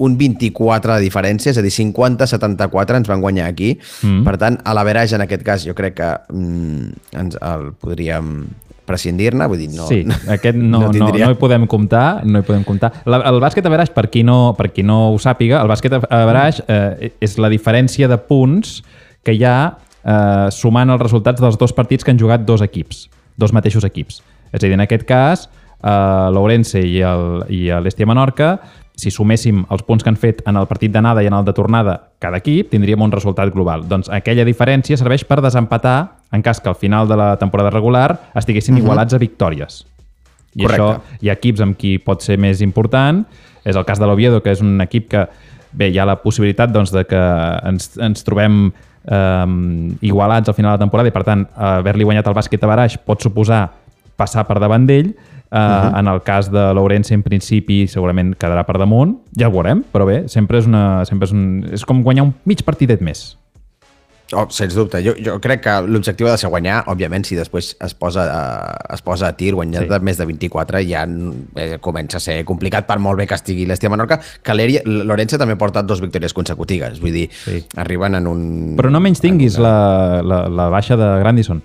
un 0.04 0.16
24 0.18 0.96
de 0.96 1.04
diferència, 1.04 1.52
és 1.52 1.58
a 1.60 1.62
dir, 1.62 1.70
50-74 1.70 2.98
ens 2.98 3.10
van 3.10 3.22
guanyar 3.22 3.46
aquí. 3.46 3.76
Mm. 4.02 4.24
Per 4.26 4.34
tant, 4.42 4.58
a 4.66 4.74
l'averaix, 4.74 5.14
en 5.14 5.22
aquest 5.22 5.44
cas, 5.46 5.66
jo 5.68 5.76
crec 5.78 5.96
que 6.00 6.10
mm, 6.34 6.88
ens 7.20 7.38
el 7.38 7.70
podríem 7.78 8.40
prescindir-ne, 8.86 9.46
vull 9.50 9.60
dir, 9.60 9.70
no... 9.76 9.86
Sí, 9.88 10.02
aquest 10.30 10.58
no, 10.58 10.80
no, 10.84 10.92
no, 10.92 11.08
no 11.12 11.30
hi 11.30 11.38
podem 11.40 11.66
comptar, 11.70 12.24
no 12.26 12.40
hi 12.40 12.46
podem 12.46 12.64
comptar. 12.66 12.92
La, 13.10 13.22
el 13.30 13.40
bàsquet 13.42 13.66
averaix, 13.68 13.92
per 13.94 14.06
qui, 14.12 14.24
no, 14.26 14.54
per 14.58 14.70
qui 14.74 14.84
no 14.86 14.98
ho 15.12 15.18
sàpiga, 15.22 15.62
el 15.62 15.72
bàsquet 15.72 15.98
averaix 16.04 16.60
eh, 16.68 17.10
és 17.24 17.38
la 17.42 17.50
diferència 17.52 18.10
de 18.10 18.20
punts 18.28 18.78
que 19.24 19.34
hi 19.36 19.42
ha 19.48 19.58
eh, 19.72 20.46
sumant 20.54 20.94
els 20.94 21.02
resultats 21.02 21.42
dels 21.42 21.58
dos 21.60 21.74
partits 21.76 22.04
que 22.04 22.14
han 22.14 22.20
jugat 22.20 22.46
dos 22.46 22.64
equips, 22.64 23.08
dos 23.40 23.56
mateixos 23.56 23.86
equips. 23.88 24.22
És 24.52 24.62
a 24.62 24.66
dir, 24.66 24.74
en 24.76 24.84
aquest 24.84 25.08
cas, 25.08 25.48
eh, 25.80 26.30
l'Ourense 26.34 26.80
i 26.80 27.68
l'Estia 27.82 28.08
Menorca, 28.08 28.56
si 28.94 29.10
suméssim 29.10 29.64
els 29.74 29.82
punts 29.82 30.04
que 30.04 30.10
han 30.12 30.18
fet 30.18 30.42
en 30.46 30.56
el 30.60 30.68
partit 30.70 30.92
d'anada 30.94 31.22
i 31.24 31.26
en 31.26 31.34
el 31.34 31.46
de 31.46 31.54
tornada 31.56 31.96
cada 32.22 32.38
equip, 32.38 32.70
tindríem 32.70 33.02
un 33.02 33.12
resultat 33.12 33.50
global. 33.54 33.82
Doncs 33.90 34.10
aquella 34.12 34.46
diferència 34.46 34.98
serveix 35.00 35.26
per 35.26 35.40
desempatar 35.42 35.96
en 36.34 36.42
cas 36.42 36.60
que 36.60 36.68
al 36.68 36.74
final 36.74 37.08
de 37.08 37.16
la 37.16 37.36
temporada 37.38 37.70
regular 37.70 38.30
estiguessin 38.34 38.74
uh 38.74 38.78
mhm. 38.78 38.82
-huh. 38.82 38.86
igualats 38.86 39.14
a 39.14 39.18
victòries. 39.18 39.86
I 40.54 40.62
Correcte. 40.62 40.82
això 40.82 41.00
hi 41.20 41.28
ha 41.28 41.32
equips 41.32 41.60
amb 41.60 41.76
qui 41.76 41.98
pot 41.98 42.22
ser 42.22 42.38
més 42.38 42.60
important. 42.60 43.26
És 43.64 43.76
el 43.76 43.84
cas 43.84 43.98
de 43.98 44.06
l'Oviedo, 44.06 44.42
que 44.42 44.50
és 44.50 44.60
un 44.60 44.80
equip 44.80 45.08
que 45.08 45.28
bé, 45.72 45.88
hi 45.88 45.98
ha 45.98 46.04
la 46.04 46.16
possibilitat 46.22 46.70
doncs, 46.70 46.92
de 46.92 47.04
que 47.04 47.20
ens, 47.64 47.96
ens 47.98 48.24
trobem 48.24 48.72
eh, 49.06 49.46
igualats 50.00 50.48
al 50.48 50.54
final 50.54 50.72
de 50.72 50.78
la 50.78 50.84
temporada 50.84 51.08
i, 51.08 51.12
per 51.12 51.24
tant, 51.24 51.48
haver-li 51.56 52.04
guanyat 52.04 52.26
el 52.26 52.34
bàsquet 52.34 52.62
a 52.62 52.66
Baraix 52.66 52.98
pot 52.98 53.22
suposar 53.22 53.70
passar 54.16 54.46
per 54.46 54.60
davant 54.60 54.86
d'ell, 54.86 55.14
Uh, 55.54 55.58
uh 55.58 55.60
-huh. 55.60 55.98
En 56.00 56.08
el 56.08 56.22
cas 56.22 56.50
de 56.50 56.74
Lourenço, 56.74 57.14
en 57.14 57.22
principi, 57.22 57.86
segurament 57.86 58.34
quedarà 58.34 58.64
per 58.64 58.76
damunt. 58.76 59.18
Ja 59.38 59.46
ho 59.46 59.52
veurem, 59.52 59.84
però 59.92 60.04
bé, 60.04 60.28
sempre 60.28 60.58
és, 60.58 60.66
una, 60.66 61.04
sempre 61.04 61.26
és, 61.26 61.32
un, 61.32 61.64
és 61.70 61.84
com 61.84 62.02
guanyar 62.02 62.24
un 62.24 62.34
mig 62.44 62.64
partidet 62.64 63.00
més. 63.00 63.38
Oh, 64.34 64.46
sens 64.50 64.74
dubte. 64.74 65.00
Jo, 65.04 65.14
jo 65.18 65.36
crec 65.42 65.62
que 65.64 65.74
l'objectiu 65.86 66.28
ha 66.28 66.34
de 66.34 66.42
ser 66.42 66.50
guanyar, 66.52 66.82
òbviament, 66.90 67.24
si 67.26 67.38
després 67.38 67.72
es 67.84 67.94
posa, 67.98 68.24
uh, 68.26 68.94
es 68.94 69.04
posa 69.04 69.30
a 69.30 69.36
tir, 69.38 69.52
guanyar 69.54 69.84
sí. 69.84 69.90
de 69.92 70.00
més 70.04 70.18
de 70.20 70.26
24 70.28 70.82
ja 70.88 71.04
eh, 71.06 71.76
comença 71.84 72.18
a 72.18 72.24
ser 72.24 72.40
complicat 72.48 72.88
per 72.88 72.98
molt 73.02 73.20
bé 73.20 73.28
que 73.30 73.38
estigui 73.38 73.66
l'Estia 73.68 73.92
Menorca, 73.92 74.18
que 74.18 74.56
l'Orense 74.56 75.38
també 75.40 75.58
porta 75.60 75.84
dos 75.86 76.02
victòries 76.04 76.34
consecutives, 76.36 76.98
vull 77.02 77.14
dir, 77.14 77.28
sí. 77.44 77.62
arriben 77.80 78.18
en 78.20 78.26
un... 78.30 78.42
Però 78.80 78.90
no 78.92 79.02
menys 79.04 79.22
tinguis 79.24 79.60
una... 79.60 79.70
la, 79.70 80.24
la, 80.24 80.42
la 80.62 80.68
baixa 80.74 80.98
de 81.00 81.14
Grandison. 81.22 81.62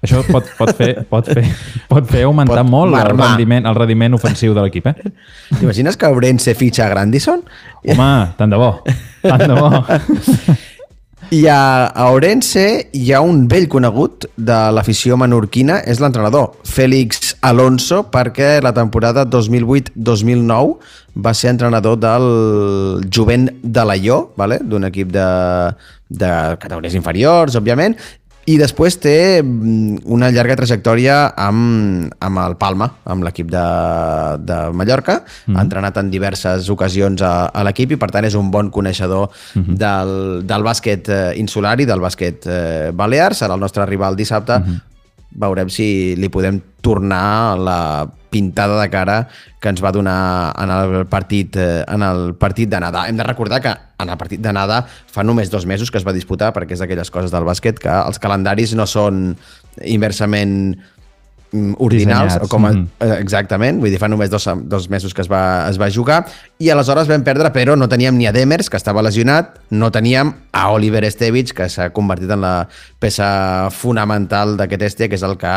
Això 0.00 0.22
pot, 0.24 0.46
pot, 0.56 0.70
fer, 0.78 1.02
pot, 1.10 1.26
fer, 1.28 1.44
pot 1.90 2.06
fer 2.08 2.22
augmentar 2.24 2.62
pot 2.62 2.70
molt 2.72 2.96
el 2.96 3.10
rendiment, 3.12 3.66
el 3.68 3.76
rendiment 3.76 4.16
ofensiu 4.16 4.54
de 4.56 4.64
l'equip, 4.64 4.88
eh? 4.88 5.12
T'imagines 5.58 6.00
que 6.00 6.08
Ourense 6.08 6.54
fitxa 6.56 6.86
a 6.86 6.90
Grandison? 6.94 7.44
Home, 7.84 8.10
tant 8.38 8.52
de 8.52 8.60
bo, 8.60 8.72
tant 9.26 9.44
de 9.44 9.60
bo. 9.60 9.68
I 11.30 11.46
a, 11.46 11.86
a 11.94 12.08
Orense 12.10 12.90
hi 12.90 13.12
ha 13.14 13.20
un 13.22 13.44
vell 13.46 13.68
conegut 13.70 14.24
de 14.34 14.56
l'afició 14.74 15.14
menorquina, 15.14 15.76
és 15.86 16.00
l'entrenador, 16.02 16.56
Félix 16.66 17.36
Alonso, 17.46 18.00
perquè 18.10 18.56
la 18.64 18.72
temporada 18.74 19.22
2008-2009 19.30 21.22
va 21.22 21.34
ser 21.38 21.52
entrenador 21.52 22.00
del 22.02 22.26
jovent 23.14 23.46
de 23.62 23.84
l'Aió, 23.86 24.18
vale? 24.34 24.58
d'un 24.66 24.88
equip 24.90 25.14
de, 25.14 25.28
de 26.10 26.32
categories 26.58 26.98
inferiors, 26.98 27.54
òbviament, 27.62 27.94
i 28.48 28.56
després 28.58 28.96
té 29.00 29.42
mm, 29.42 30.06
una 30.10 30.30
llarga 30.32 30.56
trajectòria 30.56 31.16
amb, 31.38 32.08
amb 32.24 32.40
el 32.42 32.56
Palma, 32.60 32.88
amb 33.04 33.26
l'equip 33.26 33.50
de, 33.52 33.64
de 34.48 34.58
Mallorca. 34.72 35.20
Mm 35.20 35.52
-hmm. 35.52 35.58
Ha 35.58 35.62
entrenat 35.62 35.96
en 35.96 36.10
diverses 36.10 36.68
ocasions 36.70 37.22
a, 37.22 37.46
a 37.46 37.64
l'equip 37.64 37.92
i, 37.92 37.96
per 37.96 38.10
tant, 38.10 38.24
és 38.24 38.34
un 38.34 38.50
bon 38.50 38.70
coneixedor 38.70 39.30
mm 39.54 39.62
-hmm. 39.62 39.76
del, 39.76 40.46
del 40.46 40.62
bàsquet 40.62 41.08
eh, 41.08 41.32
insular 41.36 41.80
i 41.80 41.84
del 41.86 42.00
bàsquet 42.00 42.46
eh, 42.46 42.90
balear. 42.92 43.32
Serà 43.32 43.54
el 43.54 43.60
nostre 43.60 43.86
rival 43.86 44.16
dissabte. 44.16 44.58
Mm 44.58 44.64
-hmm. 44.64 44.89
Veurem 45.30 45.70
si 45.70 46.16
li 46.18 46.30
podem 46.32 46.58
tornar 46.80 47.58
la 47.60 47.80
pintada 48.30 48.80
de 48.80 48.88
cara 48.88 49.28
que 49.60 49.68
ens 49.68 49.82
va 49.82 49.92
donar 49.92 50.54
en 50.56 50.70
el 50.72 51.06
partit 51.10 51.56
eh, 51.58 51.82
en 51.84 52.02
el 52.06 52.34
partit 52.40 52.70
d'anada. 52.70 53.04
Hem 53.10 53.18
de 53.18 53.26
recordar 53.26 53.60
que 53.60 53.74
en 53.74 54.08
el 54.08 54.16
partit 54.16 54.40
d'anada 54.40 54.84
fa 54.86 55.26
només 55.26 55.50
dos 55.50 55.66
mesos 55.66 55.90
que 55.90 55.98
es 56.00 56.06
va 56.06 56.16
disputar, 56.16 56.54
perquè 56.56 56.78
és 56.78 56.80
d'aquelles 56.80 57.10
coses 57.12 57.34
del 57.34 57.44
bàsquet 57.44 57.82
que 57.82 57.90
els 57.90 58.22
calendaris 58.22 58.72
no 58.78 58.86
són 58.88 59.34
inversament 59.84 60.54
mm, 61.52 61.74
ordinals, 61.82 62.38
o 62.40 62.48
com 62.48 62.70
a, 62.70 62.72
mm. 62.72 63.10
exactament, 63.18 63.82
vull 63.82 63.92
dir, 63.92 64.00
fa 64.00 64.08
només 64.08 64.30
dos, 64.32 64.46
dos 64.70 64.88
mesos 64.88 65.12
que 65.12 65.26
es 65.26 65.30
va, 65.30 65.66
es 65.68 65.80
va 65.80 65.90
jugar, 65.92 66.22
i 66.62 66.70
aleshores 66.70 67.10
vam 67.10 67.26
perdre, 67.26 67.50
però 67.52 67.76
no 67.76 67.90
teníem 67.90 68.16
ni 68.16 68.30
a 68.30 68.32
Demers, 68.32 68.70
que 68.70 68.80
estava 68.80 69.04
lesionat, 69.04 69.58
no 69.74 69.90
teníem 69.92 70.32
a 70.52 70.70
Oliver 70.72 71.04
Estevich, 71.04 71.52
que 71.52 71.68
s'ha 71.68 71.90
convertit 71.92 72.30
en 72.30 72.46
la 72.46 72.54
peça 73.00 73.70
fonamental 73.72 74.58
d'aquest 74.60 74.82
Estia, 74.90 75.08
que 75.08 75.16
és 75.16 75.24
el 75.24 75.36
que 75.40 75.50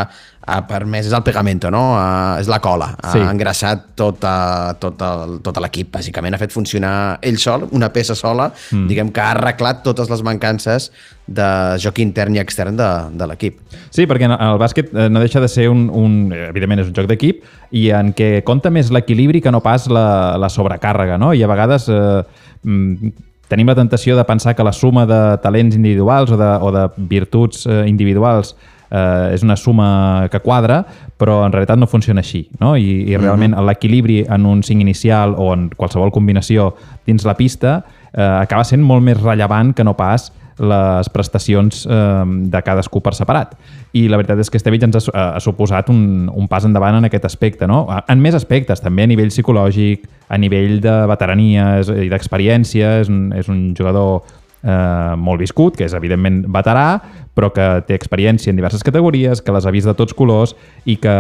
ha 0.43 0.57
permès, 0.67 1.07
és 1.07 1.15
el 1.15 1.23
pegamento, 1.23 1.69
no? 1.71 1.81
Uh, 1.95 2.39
és 2.39 2.50
la 2.51 2.59
cola. 2.63 2.89
Sí. 3.12 3.19
Ha 3.19 3.31
engraçat 3.31 3.85
tot, 4.00 4.23
uh, 4.27 4.73
tot, 4.79 5.00
el, 5.07 5.38
tot 5.43 5.59
l'equip, 5.63 5.91
bàsicament. 5.93 6.35
Ha 6.35 6.41
fet 6.41 6.55
funcionar 6.55 6.93
ell 7.23 7.39
sol, 7.39 7.67
una 7.75 7.91
peça 7.95 8.15
sola, 8.15 8.50
mm. 8.51 8.88
diguem 8.91 9.12
que 9.15 9.23
ha 9.23 9.31
arreglat 9.35 9.83
totes 9.85 10.12
les 10.12 10.23
mancances 10.25 10.89
de 11.27 11.50
joc 11.79 12.00
intern 12.03 12.35
i 12.35 12.41
extern 12.43 12.79
de, 12.79 12.89
de 13.19 13.27
l'equip. 13.31 13.59
Sí, 13.95 14.07
perquè 14.09 14.27
el 14.27 14.59
bàsquet 14.59 14.91
eh, 14.91 15.07
no 15.12 15.23
deixa 15.23 15.43
de 15.43 15.51
ser 15.51 15.69
un, 15.71 15.85
un 15.88 16.33
evidentment 16.35 16.83
és 16.83 16.89
un 16.91 16.95
joc 16.97 17.07
d'equip 17.12 17.43
i 17.71 17.89
en 17.95 18.12
què 18.15 18.41
compta 18.47 18.71
més 18.73 18.91
l'equilibri 18.91 19.43
que 19.43 19.51
no 19.53 19.63
pas 19.63 19.88
la, 19.91 20.07
la 20.39 20.51
sobrecàrrega, 20.51 21.19
no? 21.21 21.31
I 21.31 21.43
a 21.43 21.51
vegades 21.51 21.88
eh, 21.91 22.23
mm, 22.67 23.13
tenim 23.53 23.69
la 23.69 23.77
tentació 23.77 24.17
de 24.17 24.25
pensar 24.25 24.55
que 24.57 24.65
la 24.65 24.74
suma 24.74 25.05
de 25.05 25.22
talents 25.43 25.77
individuals 25.77 26.33
o 26.33 26.38
de, 26.39 26.51
o 26.60 26.72
de 26.74 26.88
virtuts 27.10 27.67
eh, 27.67 27.83
individuals 27.89 28.55
eh, 28.89 29.33
és 29.33 29.43
una 29.45 29.57
suma 29.57 30.27
que 30.31 30.41
quadra, 30.41 30.81
però 31.17 31.41
en 31.45 31.53
realitat 31.53 31.79
no 31.79 31.89
funciona 31.89 32.24
així. 32.24 32.48
No? 32.62 32.75
I, 32.77 33.03
i 33.12 33.17
realment 33.17 33.53
uh 33.53 33.60
-huh. 33.60 33.67
l'equilibri 33.69 34.25
en 34.29 34.45
un 34.45 34.63
5 34.63 34.81
inicial 34.81 35.36
o 35.38 35.53
en 35.53 35.69
qualsevol 35.69 36.12
combinació 36.12 36.74
dins 37.05 37.25
la 37.25 37.36
pista 37.36 37.83
eh, 38.13 38.22
acaba 38.22 38.63
sent 38.63 38.81
molt 38.81 39.03
més 39.03 39.22
rellevant 39.22 39.74
que 39.74 39.83
no 39.83 39.95
pas 39.95 40.31
les 40.60 41.10
prestacions 41.10 41.86
eh, 41.86 42.25
de 42.53 42.62
cadascú 42.65 43.01
per 43.01 43.15
separat. 43.17 43.55
I 43.93 44.07
la 44.10 44.19
veritat 44.19 44.41
és 44.41 44.50
que 44.50 44.60
Estevich 44.62 44.86
ens 44.86 44.98
ha, 45.00 45.25
ha 45.38 45.41
suposat 45.43 45.89
un, 45.93 46.29
un 46.29 46.48
pas 46.50 46.65
endavant 46.65 47.00
en 47.00 47.10
aquest 47.10 47.25
aspecte, 47.29 47.67
no? 47.69 47.86
En 48.10 48.22
més 48.22 48.38
aspectes, 48.38 48.81
també 48.81 49.05
a 49.05 49.12
nivell 49.12 49.33
psicològic, 49.33 50.07
a 50.29 50.39
nivell 50.41 50.79
de 50.81 50.95
veterania 51.10 51.75
i 51.81 52.10
d'experiència, 52.12 53.00
és, 53.03 53.12
un, 53.12 53.27
és 53.38 53.50
un 53.50 53.67
jugador 53.77 54.24
eh, 54.63 55.13
molt 55.17 55.41
viscut, 55.41 55.77
que 55.77 55.86
és 55.88 55.93
evidentment 55.98 56.43
veterà, 56.53 56.88
però 57.33 57.50
que 57.53 57.65
té 57.88 57.98
experiència 57.98 58.51
en 58.53 58.60
diverses 58.60 58.83
categories, 58.86 59.41
que 59.41 59.53
les 59.55 59.65
ha 59.65 59.74
vist 59.74 59.89
de 59.89 59.95
tots 59.98 60.13
colors 60.13 60.53
i 60.86 60.98
que 61.01 61.15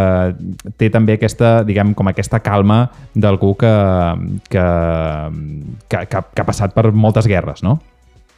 té 0.77 0.89
també 0.93 1.17
aquesta, 1.17 1.63
diguem, 1.65 1.95
com 1.97 2.09
aquesta 2.09 2.41
calma 2.45 2.85
d'algú 3.15 3.55
que, 3.57 3.73
que, 4.49 4.67
que, 5.89 6.05
que, 6.05 6.23
que 6.33 6.45
ha 6.45 6.47
passat 6.47 6.77
per 6.77 6.91
moltes 6.91 7.29
guerres, 7.29 7.65
no? 7.65 7.79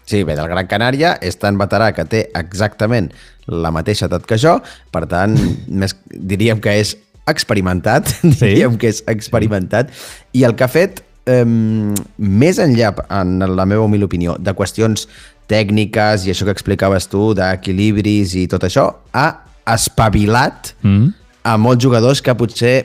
Sí, 0.06 0.22
bé, 0.24 0.36
del 0.38 0.50
Gran 0.52 0.68
Canària 0.70 1.16
és 1.26 1.40
tan 1.42 1.58
veterà 1.58 1.90
que 1.98 2.06
té 2.10 2.28
exactament 2.38 3.10
la 3.50 3.72
mateixa 3.74 4.06
edat 4.10 4.26
que 4.30 4.38
jo, 4.42 4.60
per 4.94 5.06
tant, 5.10 5.36
més, 5.82 5.98
diríem 6.10 6.62
que 6.62 6.78
és 6.82 6.96
experimentat, 7.30 8.12
sí. 8.14 8.34
diríem 8.44 8.78
que 8.82 8.92
és 8.94 9.02
experimentat, 9.12 9.94
i 10.38 10.46
el 10.46 10.54
que 10.58 10.68
ha 10.68 10.72
fet, 10.72 11.02
eh, 11.30 11.42
més 11.46 12.62
enllà, 12.62 12.94
en 13.18 13.40
la 13.58 13.66
meva 13.66 13.88
humil 13.88 14.06
opinió, 14.06 14.38
de 14.38 14.54
qüestions 14.58 15.08
tècniques 15.50 16.26
i 16.26 16.34
això 16.34 16.46
que 16.46 16.54
explicaves 16.54 17.10
tu, 17.10 17.32
d'equilibris 17.38 18.38
i 18.38 18.46
tot 18.50 18.66
això, 18.66 18.88
ha 19.14 19.28
espavilat 19.76 20.74
mm. 20.86 21.10
a 21.50 21.58
molts 21.62 21.82
jugadors 21.86 22.22
que 22.22 22.34
potser, 22.38 22.78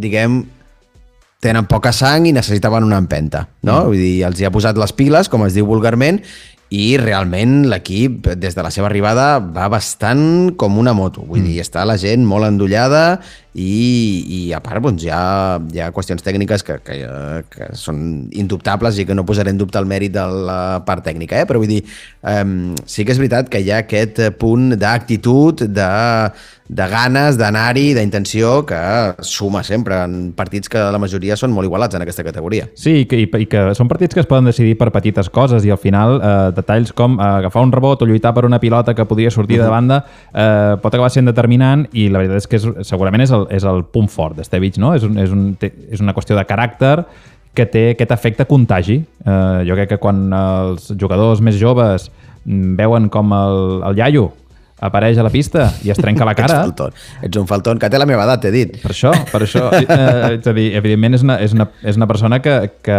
diguem, 0.00 0.42
tenen 1.42 1.66
poca 1.66 1.90
sang 1.92 2.28
i 2.28 2.32
necessitaven 2.32 2.84
una 2.86 3.00
empenta, 3.02 3.46
no? 3.66 3.82
Mm. 3.82 3.86
Vull 3.90 4.00
dir, 4.00 4.16
els 4.28 4.40
hi 4.40 4.46
ha 4.46 4.52
posat 4.54 4.78
les 4.78 4.94
piles, 4.96 5.28
com 5.28 5.44
es 5.44 5.56
diu 5.56 5.68
vulgarment, 5.68 6.22
i 6.72 6.96
realment 6.96 7.66
l'equip, 7.68 8.30
des 8.40 8.56
de 8.56 8.64
la 8.64 8.70
seva 8.72 8.88
arribada, 8.88 9.36
va 9.42 9.68
bastant 9.72 10.54
com 10.56 10.78
una 10.80 10.94
moto. 10.96 11.26
Vull 11.26 11.42
mm. 11.42 11.50
dir, 11.50 11.58
està 11.60 11.84
la 11.88 11.98
gent 12.00 12.24
molt 12.28 12.48
endollada 12.48 13.20
i, 13.54 13.72
i 14.36 14.40
a 14.56 14.60
part 14.64 14.80
doncs, 14.84 15.04
hi, 15.04 15.10
ha, 15.12 15.58
hi 15.72 15.82
ha 15.82 15.90
qüestions 15.92 16.24
tècniques 16.24 16.64
que, 16.64 16.78
que, 16.84 16.96
que 17.52 17.68
són 17.76 18.30
indubtables 18.32 18.98
i 18.98 19.06
que 19.08 19.16
no 19.16 19.26
posaré 19.28 19.52
en 19.52 19.60
dubte 19.60 19.80
el 19.80 19.88
mèrit 19.90 20.14
de 20.14 20.24
la 20.48 20.62
part 20.86 21.04
tècnica, 21.04 21.42
eh? 21.42 21.48
però 21.48 21.60
vull 21.60 21.70
dir, 21.74 21.82
um, 22.24 22.72
sí 22.88 23.04
que 23.04 23.12
és 23.12 23.20
veritat 23.20 23.52
que 23.52 23.60
hi 23.60 23.70
ha 23.72 23.82
aquest 23.84 24.22
punt 24.40 24.72
d'actitud, 24.80 25.66
de, 25.68 25.90
de 26.72 26.86
ganes 26.88 27.36
d'anar-hi, 27.36 27.92
d'intenció, 27.96 28.62
que 28.64 28.80
suma 29.26 29.60
sempre 29.66 29.98
en 30.06 30.32
partits 30.36 30.70
que 30.72 30.80
la 30.94 31.00
majoria 31.00 31.36
són 31.36 31.52
molt 31.52 31.68
igualats 31.68 31.98
en 31.98 32.04
aquesta 32.04 32.24
categoria. 32.24 32.68
Sí, 32.78 33.02
i 33.02 33.06
que, 33.08 33.20
i 33.20 33.46
que 33.50 33.64
són 33.76 33.90
partits 33.90 34.16
que 34.16 34.22
es 34.24 34.30
poden 34.30 34.48
decidir 34.48 34.78
per 34.80 34.88
petites 34.94 35.28
coses 35.32 35.66
i 35.68 35.72
al 35.74 35.80
final 35.82 36.16
eh, 36.16 36.32
detalls 36.56 36.94
com 36.96 37.18
eh, 37.18 37.28
agafar 37.42 37.66
un 37.66 37.74
rebot 37.74 38.02
o 38.02 38.08
lluitar 38.08 38.32
per 38.32 38.46
una 38.48 38.60
pilota 38.62 38.96
que 38.96 39.04
podria 39.08 39.30
sortir 39.30 39.58
uh 39.60 39.62
-huh. 39.62 39.66
de 39.66 39.70
banda 39.70 40.04
eh, 40.32 40.76
pot 40.80 40.94
acabar 40.94 41.10
sent 41.10 41.26
determinant 41.26 41.86
i 41.92 42.08
la 42.08 42.18
veritat 42.18 42.36
és 42.36 42.46
que 42.46 42.56
és, 42.56 42.86
segurament 42.88 43.22
és 43.22 43.30
el 43.30 43.41
el, 43.42 43.48
és 43.54 43.66
el 43.68 43.84
punt 43.90 44.08
fort 44.12 44.38
d'Estevich, 44.38 44.78
no? 44.82 44.94
És, 44.96 45.04
un, 45.06 45.18
és, 45.20 45.34
un, 45.34 45.50
és 45.60 46.02
una 46.02 46.14
qüestió 46.16 46.38
de 46.38 46.46
caràcter 46.48 46.96
que 47.52 47.66
té 47.68 47.88
aquest 47.92 48.14
efecte 48.14 48.46
contagi. 48.48 49.02
Eh, 49.02 49.62
jo 49.68 49.76
crec 49.76 49.94
que 49.94 50.00
quan 50.02 50.28
els 50.32 50.92
jugadors 50.98 51.42
més 51.44 51.58
joves 51.60 52.08
veuen 52.44 53.10
com 53.12 53.34
el, 53.36 53.58
el 53.90 54.00
iaio 54.00 54.30
apareix 54.82 55.18
a 55.20 55.24
la 55.24 55.30
pista 55.30 55.68
i 55.86 55.92
es 55.94 56.00
trenca 56.00 56.26
la 56.26 56.34
cara... 56.38 56.56
Ets, 56.58 56.66
falton. 56.66 56.96
Ets 57.28 57.38
un 57.38 57.46
falton 57.46 57.78
que 57.78 57.90
té 57.92 58.00
la 58.00 58.08
meva 58.08 58.24
edat, 58.26 58.42
t'he 58.42 58.52
dit. 58.54 58.74
Per 58.82 58.90
això, 58.94 59.14
per 59.30 59.44
això. 59.46 59.68
Eh, 59.92 60.38
és 60.38 60.46
a 60.48 60.52
dir, 60.56 60.68
evidentment 60.78 61.16
és 61.18 61.22
una, 61.24 61.36
és 61.42 61.52
una, 61.54 61.66
és 61.86 61.98
una 61.98 62.06
persona 62.08 62.38
que, 62.42 62.54
que, 62.84 62.98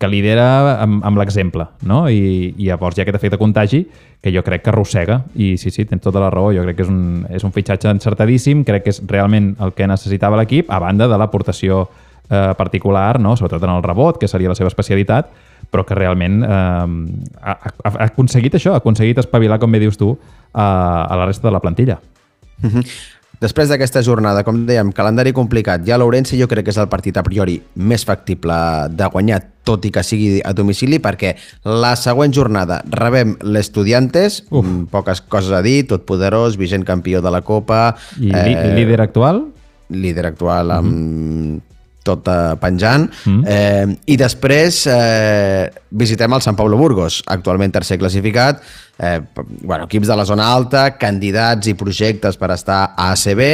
que 0.00 0.08
lidera 0.08 0.46
amb, 0.82 1.02
amb 1.04 1.20
l'exemple, 1.20 1.66
no? 1.86 2.04
I, 2.08 2.54
I 2.56 2.70
llavors 2.70 2.96
hi 2.96 3.02
ha 3.02 3.04
aquest 3.04 3.18
efecte 3.18 3.38
contagi 3.40 3.82
que 4.24 4.32
jo 4.32 4.40
crec 4.42 4.62
que 4.64 4.70
arrossega. 4.72 5.18
I 5.36 5.58
sí, 5.60 5.68
sí, 5.70 5.84
tens 5.84 6.00
tota 6.00 6.22
la 6.22 6.30
raó. 6.32 6.48
Jo 6.56 6.64
crec 6.64 6.78
que 6.78 6.86
és 6.86 6.90
un, 6.90 7.26
és 7.28 7.44
un 7.44 7.52
fitxatge 7.52 7.92
encertadíssim, 7.92 8.64
crec 8.64 8.86
que 8.86 8.94
és 8.94 9.02
realment 9.10 9.52
el 9.60 9.74
que 9.76 9.88
necessitava 9.90 10.38
l'equip, 10.40 10.70
a 10.72 10.80
banda 10.80 11.10
de 11.10 11.18
l'aportació 11.20 11.82
eh, 12.30 12.54
particular, 12.56 13.20
no? 13.20 13.36
sobretot 13.36 13.66
en 13.68 13.74
el 13.74 13.82
rebot, 13.84 14.16
que 14.20 14.30
seria 14.30 14.48
la 14.48 14.56
seva 14.56 14.72
especialitat, 14.72 15.28
però 15.68 15.84
que 15.84 15.98
realment 15.98 16.40
eh, 16.40 16.48
ha, 16.48 17.58
ha, 17.60 17.92
aconseguit 18.06 18.56
això, 18.56 18.72
ha 18.72 18.80
aconseguit 18.80 19.20
espavilar, 19.20 19.60
com 19.60 19.76
bé 19.76 19.82
dius 19.84 20.00
tu, 20.00 20.14
a, 20.54 20.66
a 21.04 21.20
la 21.20 21.28
resta 21.28 21.50
de 21.50 21.52
la 21.52 21.60
plantilla. 21.60 22.00
Mm 22.62 22.70
-hmm. 22.70 22.96
Després 23.44 23.68
d'aquesta 23.68 24.00
jornada, 24.02 24.44
com 24.44 24.64
dèiem, 24.64 24.92
calendari 24.92 25.32
complicat, 25.32 25.84
ja 25.84 25.98
l'Ourense 25.98 26.38
jo 26.38 26.48
crec 26.48 26.64
que 26.64 26.70
és 26.70 26.78
el 26.78 26.88
partit 26.88 27.16
a 27.16 27.22
priori 27.22 27.60
més 27.74 28.04
factible 28.04 28.54
de 28.88 29.06
guanyar, 29.06 29.42
tot 29.64 29.84
i 29.88 29.92
que 29.94 30.04
sigui 30.04 30.38
a 30.44 30.52
domicili, 30.56 31.00
perquè 31.02 31.34
la 31.64 31.94
següent 31.96 32.34
jornada 32.36 32.82
rebem 32.92 33.36
l'Estudiantes, 33.42 34.42
mm, 34.50 34.88
poques 34.92 35.24
coses 35.26 35.52
a 35.56 35.62
dir, 35.64 35.86
tot 35.90 36.06
poderós, 36.06 36.58
vigent 36.60 36.84
campió 36.84 37.22
de 37.24 37.32
la 37.32 37.42
Copa... 37.42 37.96
I 38.20 38.30
eh, 38.30 38.74
líder 38.76 39.00
actual? 39.00 39.46
Líder 39.88 40.26
actual 40.32 40.70
amb... 40.70 40.90
Mm 40.90 41.54
-hmm 41.54 41.74
tot 42.04 42.28
eh, 42.28 42.54
penjant. 42.60 43.08
Mm. 43.24 43.42
Eh, 43.48 44.12
I 44.12 44.18
després 44.20 44.84
eh, 44.92 45.72
visitem 45.90 46.36
el 46.36 46.44
Sant 46.44 46.58
Pablo 46.58 46.78
Burgos, 46.78 47.22
actualment 47.32 47.72
tercer 47.74 47.98
classificat, 47.98 48.60
eh, 48.98 49.20
bueno, 49.62 49.84
equips 49.84 50.08
de 50.08 50.16
la 50.16 50.24
zona 50.24 50.52
alta, 50.54 50.92
candidats 50.98 51.68
i 51.70 51.74
projectes 51.78 52.38
per 52.38 52.52
estar 52.54 52.80
a 52.96 53.10
ACB 53.12 53.44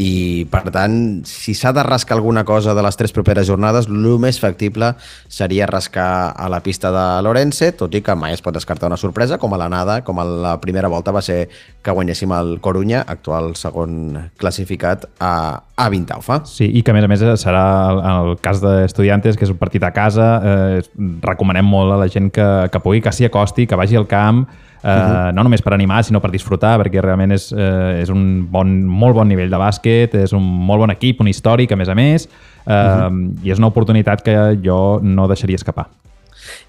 i 0.00 0.46
per 0.48 0.70
tant, 0.72 0.94
si 1.28 1.52
s'ha 1.54 1.70
de 1.76 1.82
rascar 1.84 2.16
alguna 2.16 2.46
cosa 2.48 2.72
de 2.74 2.82
les 2.82 2.96
tres 2.96 3.12
properes 3.12 3.46
jornades, 3.46 3.86
el 3.92 4.06
més 4.22 4.38
factible 4.40 4.94
seria 5.28 5.66
rascar 5.68 6.32
a 6.32 6.48
la 6.48 6.62
pista 6.64 6.90
de 6.94 7.04
Lorenze, 7.22 7.72
tot 7.76 7.92
i 7.94 8.00
que 8.00 8.16
mai 8.16 8.32
es 8.32 8.40
pot 8.42 8.56
descartar 8.56 8.88
una 8.88 8.96
sorpresa, 8.96 9.36
com 9.38 9.52
a 9.52 9.60
l'anada, 9.60 10.00
com 10.02 10.18
a 10.18 10.24
la 10.24 10.54
primera 10.64 10.88
volta 10.88 11.12
va 11.12 11.22
ser 11.22 11.50
que 11.84 11.92
guanyéssim 11.92 12.32
el 12.32 12.56
Corunya, 12.64 13.04
actual 13.04 13.52
segon 13.60 14.16
classificat 14.40 15.06
a, 15.20 15.60
a 15.76 15.88
Vintaufa. 15.92 16.40
Sí, 16.48 16.70
i 16.72 16.82
que 16.82 16.94
a 16.94 16.96
més 16.96 17.04
a 17.04 17.12
més 17.12 17.28
serà 17.44 17.66
el, 17.92 18.02
el 18.32 18.34
cas 18.42 18.64
d'Estudiantes, 18.64 19.36
que 19.36 19.44
és 19.44 19.52
un 19.52 19.60
partit 19.60 19.84
a 19.84 19.92
casa, 19.92 20.32
eh, 20.40 20.82
recomanem 21.22 21.68
molt 21.68 21.92
a 21.92 22.00
la 22.00 22.10
gent 22.10 22.32
que, 22.32 22.50
que 22.72 22.82
pugui, 22.82 23.04
que 23.04 23.12
s'hi 23.12 23.28
acosti, 23.28 23.68
que 23.68 23.78
vagi 23.78 24.00
al 24.00 24.08
camp, 24.08 24.46
eh, 24.82 24.88
uh 24.88 24.92
-huh. 24.92 25.32
no 25.34 25.42
només 25.42 25.62
per 25.62 25.72
animar, 25.72 26.04
sinó 26.04 26.20
per 26.20 26.30
disfrutar, 26.30 26.78
perquè 26.80 27.00
realment 27.00 27.32
és, 27.32 27.52
eh, 27.52 28.02
és 28.02 28.10
un 28.10 28.46
bon, 28.50 28.84
molt 28.84 29.14
bon 29.14 29.28
nivell 29.28 29.50
de 29.50 29.56
bàsquet, 29.56 30.14
és 30.14 30.32
un 30.32 30.42
molt 30.42 30.80
bon 30.80 30.90
equip, 30.90 31.20
un 31.20 31.28
històric, 31.28 31.72
a 31.72 31.76
més 31.76 31.88
a 31.88 31.94
més, 31.94 32.28
eh, 32.66 32.72
uh 32.72 33.10
-huh. 33.10 33.34
i 33.42 33.50
és 33.50 33.58
una 33.58 33.68
oportunitat 33.68 34.22
que 34.22 34.58
jo 34.62 35.00
no 35.02 35.28
deixaria 35.28 35.56
escapar. 35.56 35.88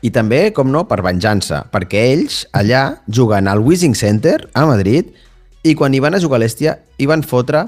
I 0.01 0.11
també, 0.11 0.51
com 0.51 0.71
no, 0.71 0.85
per 0.87 1.01
venjança, 1.01 1.65
perquè 1.71 2.11
ells 2.13 2.47
allà 2.53 2.99
juguen 3.07 3.47
al 3.47 3.59
Wishing 3.59 3.95
Center 3.95 4.49
a 4.53 4.65
Madrid 4.65 5.13
i 5.63 5.73
quan 5.75 5.93
hi 5.93 5.99
van 5.99 6.13
a 6.13 6.19
jugar 6.19 6.37
a 6.37 6.43
l'Èstia 6.43 6.77
hi 6.97 7.05
van 7.05 7.23
fotre 7.23 7.67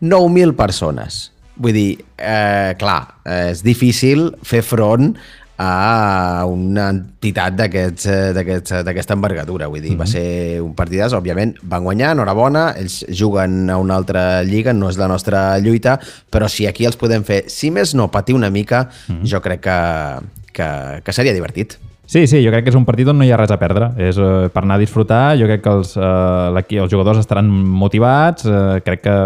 9.000 0.00 0.54
persones. 0.58 1.32
Vull 1.58 1.74
dir, 1.74 2.04
eh, 2.16 2.74
clar, 2.78 3.14
eh, 3.24 3.50
és 3.50 3.62
difícil 3.62 4.32
fer 4.42 4.62
front 4.62 5.16
a 5.58 6.44
una 6.46 6.88
entitat 6.94 7.58
eh, 7.66 7.88
d'aquesta 8.32 9.16
envergadura. 9.16 9.66
Vull 9.66 9.82
dir, 9.82 9.90
mm 9.90 9.94
-hmm. 9.94 9.98
va 9.98 10.06
ser 10.06 10.62
un 10.62 10.74
partidàs, 10.74 11.12
òbviament 11.12 11.56
van 11.62 11.82
guanyar, 11.82 12.12
enhorabona, 12.12 12.74
ells 12.78 13.04
juguen 13.10 13.68
a 13.70 13.76
una 13.76 13.96
altra 13.96 14.42
lliga, 14.42 14.72
no 14.72 14.88
és 14.88 14.96
la 14.96 15.08
nostra 15.08 15.58
lluita, 15.58 15.98
però 16.30 16.48
si 16.48 16.66
aquí 16.66 16.86
els 16.86 16.96
podem 16.96 17.24
fer, 17.24 17.44
si 17.48 17.70
més 17.70 17.94
no, 17.94 18.10
patir 18.10 18.34
una 18.34 18.50
mica, 18.50 18.88
mm 19.08 19.14
-hmm. 19.14 19.30
jo 19.30 19.40
crec 19.40 19.60
que, 19.60 20.26
que, 20.52 21.02
que 21.02 21.12
seria 21.12 21.32
divertit. 21.32 21.78
Sí, 22.08 22.26
sí, 22.26 22.38
jo 22.40 22.48
crec 22.48 22.64
que 22.64 22.70
és 22.72 22.76
un 22.78 22.86
partit 22.88 23.04
on 23.12 23.18
no 23.20 23.24
hi 23.26 23.28
ha 23.34 23.36
res 23.36 23.50
a 23.52 23.58
perdre. 23.60 23.90
És 24.00 24.16
uh, 24.16 24.46
per 24.48 24.62
anar 24.62 24.78
a 24.78 24.80
disfrutar, 24.80 25.36
jo 25.36 25.44
crec 25.44 25.60
que 25.60 25.74
els, 25.76 25.90
uh, 26.00 26.56
els 26.56 26.88
jugadors 26.88 27.20
estaran 27.20 27.50
motivats, 27.52 28.46
uh, 28.48 28.78
crec 28.80 29.02
que 29.04 29.16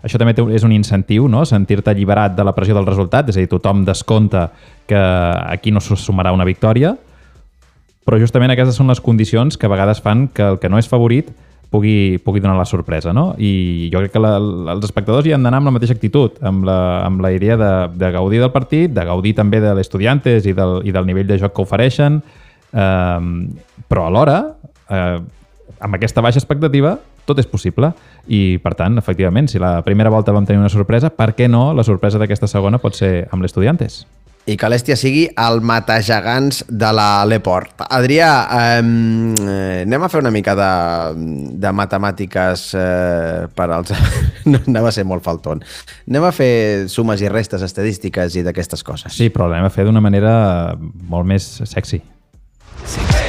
això 0.00 0.16
també 0.16 0.32
és 0.56 0.64
un 0.64 0.72
incentiu, 0.72 1.28
no? 1.28 1.44
sentir-te 1.44 1.92
alliberat 1.92 2.32
de 2.38 2.46
la 2.48 2.54
pressió 2.56 2.72
del 2.78 2.88
resultat, 2.88 3.28
és 3.28 3.36
a 3.36 3.44
dir, 3.44 3.50
tothom 3.52 3.84
descompta 3.84 4.46
que 4.88 4.96
aquí 4.96 5.68
no 5.70 5.84
se 5.84 5.98
sumarà 6.00 6.32
una 6.32 6.48
victòria, 6.48 6.94
però 8.08 8.16
justament 8.16 8.56
aquestes 8.56 8.80
són 8.80 8.88
les 8.88 9.04
condicions 9.04 9.60
que 9.60 9.68
a 9.68 9.74
vegades 9.74 10.00
fan 10.00 10.30
que 10.32 10.48
el 10.54 10.56
que 10.62 10.72
no 10.72 10.80
és 10.80 10.88
favorit 10.88 11.28
pugui, 11.70 12.18
pugui 12.18 12.40
donar 12.42 12.56
la 12.58 12.66
sorpresa, 12.66 13.12
no? 13.14 13.34
I 13.38 13.88
jo 13.92 14.02
crec 14.02 14.12
que 14.16 14.22
la, 14.22 14.34
els 14.74 14.84
espectadors 14.84 15.26
hi 15.26 15.34
han 15.36 15.46
d'anar 15.46 15.62
amb 15.62 15.70
la 15.70 15.74
mateixa 15.78 15.94
actitud, 15.96 16.36
amb 16.42 16.66
la, 16.66 16.78
amb 17.06 17.22
la 17.22 17.32
idea 17.32 17.56
de, 17.56 17.72
de 17.96 18.10
gaudir 18.12 18.42
del 18.42 18.52
partit, 18.52 18.90
de 18.92 19.04
gaudir 19.06 19.36
també 19.38 19.62
de 19.62 19.72
l'estudiantes 19.78 20.48
i, 20.50 20.54
del, 20.56 20.80
i 20.84 20.94
del 20.94 21.06
nivell 21.06 21.30
de 21.30 21.38
joc 21.40 21.54
que 21.56 21.64
ofereixen, 21.64 22.20
eh, 22.74 23.20
però 23.88 24.08
alhora, 24.10 24.40
eh, 24.90 25.20
amb 25.80 25.96
aquesta 25.96 26.20
baixa 26.20 26.42
expectativa, 26.42 26.98
tot 27.24 27.38
és 27.38 27.46
possible 27.46 27.92
i, 28.26 28.58
per 28.62 28.74
tant, 28.74 28.98
efectivament, 28.98 29.46
si 29.48 29.60
la 29.62 29.78
primera 29.86 30.10
volta 30.10 30.34
vam 30.34 30.46
tenir 30.48 30.58
una 30.58 30.72
sorpresa, 30.72 31.12
per 31.14 31.32
què 31.38 31.46
no 31.48 31.70
la 31.76 31.86
sorpresa 31.86 32.18
d'aquesta 32.18 32.50
segona 32.50 32.82
pot 32.82 32.98
ser 32.98 33.28
amb 33.30 33.46
l'estudiantes? 33.46 34.02
I 34.48 34.56
que 34.58 34.70
l'Èstia 34.70 34.96
sigui 34.98 35.26
el 35.38 35.60
matagegants 35.66 36.62
de 36.68 36.90
la 36.96 37.24
Leport. 37.28 37.84
Adrià, 37.92 38.30
eh, 38.56 38.80
anem 39.84 40.06
a 40.06 40.10
fer 40.12 40.22
una 40.24 40.32
mica 40.34 40.56
de, 40.58 40.70
de 41.60 41.72
matemàtiques 41.76 42.66
eh, 42.78 43.46
per 43.54 43.68
als... 43.76 43.94
no, 44.50 44.62
anava 44.66 44.90
a 44.90 44.96
ser 44.96 45.04
molt 45.08 45.24
falton. 45.26 45.62
Anem 46.08 46.28
a 46.28 46.34
fer 46.34 46.52
sumes 46.92 47.22
i 47.22 47.30
restes 47.32 47.64
estadístiques 47.66 48.40
i 48.40 48.46
d'aquestes 48.46 48.86
coses. 48.86 49.14
Sí, 49.16 49.30
però 49.34 49.50
l'anem 49.50 49.68
a 49.68 49.74
fer 49.74 49.88
d'una 49.88 50.04
manera 50.04 50.34
molt 50.80 51.28
més 51.28 51.52
sexy. 51.68 52.00
Sí. 52.88 53.19